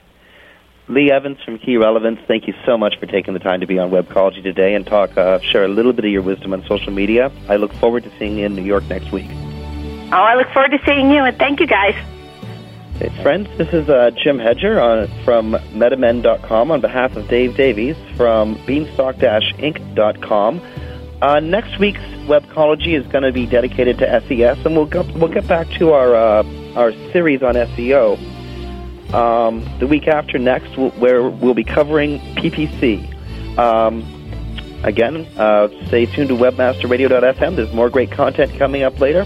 Li 0.87 1.11
Evans 1.11 1.37
from 1.45 1.59
Key 1.59 1.77
Relevance, 1.77 2.19
thank 2.27 2.47
you 2.47 2.53
so 2.65 2.75
much 2.75 2.99
for 2.99 3.05
taking 3.05 3.35
the 3.35 3.39
time 3.39 3.61
to 3.61 3.67
be 3.67 3.77
on 3.77 3.91
Webcology 3.91 4.41
today 4.41 4.73
and 4.73 4.87
talk, 4.87 5.15
uh, 5.15 5.39
share 5.39 5.63
a 5.63 5.67
little 5.67 5.93
bit 5.93 6.03
of 6.03 6.11
your 6.11 6.23
wisdom 6.23 6.51
on 6.51 6.65
social 6.65 6.91
media. 6.91 7.31
I 7.47 7.57
look 7.57 7.71
forward 7.73 8.03
to 8.05 8.11
seeing 8.17 8.39
you 8.39 8.47
in 8.47 8.55
New 8.55 8.63
York 8.63 8.85
next 8.85 9.11
week. 9.11 9.29
Oh, 10.11 10.15
I 10.15 10.33
look 10.35 10.49
forward 10.53 10.71
to 10.71 10.79
seeing 10.85 11.11
you, 11.11 11.23
and 11.23 11.37
thank 11.37 11.59
you 11.59 11.67
guys. 11.67 11.93
Hey, 12.95 13.09
friends, 13.21 13.47
this 13.59 13.67
is 13.69 13.87
uh, 13.89 14.09
Jim 14.23 14.39
Hedger 14.39 14.81
on, 14.81 15.07
from 15.23 15.51
MetaMend.com 15.51 16.71
on 16.71 16.81
behalf 16.81 17.15
of 17.15 17.27
Dave 17.27 17.55
Davies 17.55 17.95
from 18.17 18.55
Beanstalk-Inc.com. 18.65 20.61
Uh, 21.21 21.39
next 21.41 21.77
week's 21.79 22.01
Webcology 22.25 22.99
is 22.99 23.05
going 23.07 23.23
to 23.23 23.31
be 23.31 23.45
dedicated 23.45 23.99
to 23.99 24.21
SES, 24.27 24.65
and 24.65 24.75
we'll 24.75 24.87
go, 24.87 25.03
we'll 25.15 25.31
get 25.31 25.47
back 25.47 25.69
to 25.73 25.91
our 25.91 26.15
uh, 26.15 26.43
our 26.75 26.91
series 27.11 27.43
on 27.43 27.53
SEO. 27.53 28.17
Um, 29.13 29.63
the 29.79 29.85
week 29.85 30.07
after 30.07 30.39
next, 30.39 30.75
we'll, 30.75 30.89
where 30.91 31.21
we'll 31.29 31.53
be 31.53 31.63
covering 31.63 32.19
PPC. 32.35 33.57
Um, 33.59 34.03
again, 34.83 35.27
uh, 35.37 35.67
stay 35.87 36.07
tuned 36.07 36.29
to 36.29 36.35
webmasterradio.fm. 36.35 37.55
There's 37.55 37.73
more 37.73 37.89
great 37.91 38.11
content 38.11 38.57
coming 38.57 38.81
up 38.81 38.99
later. 38.99 39.25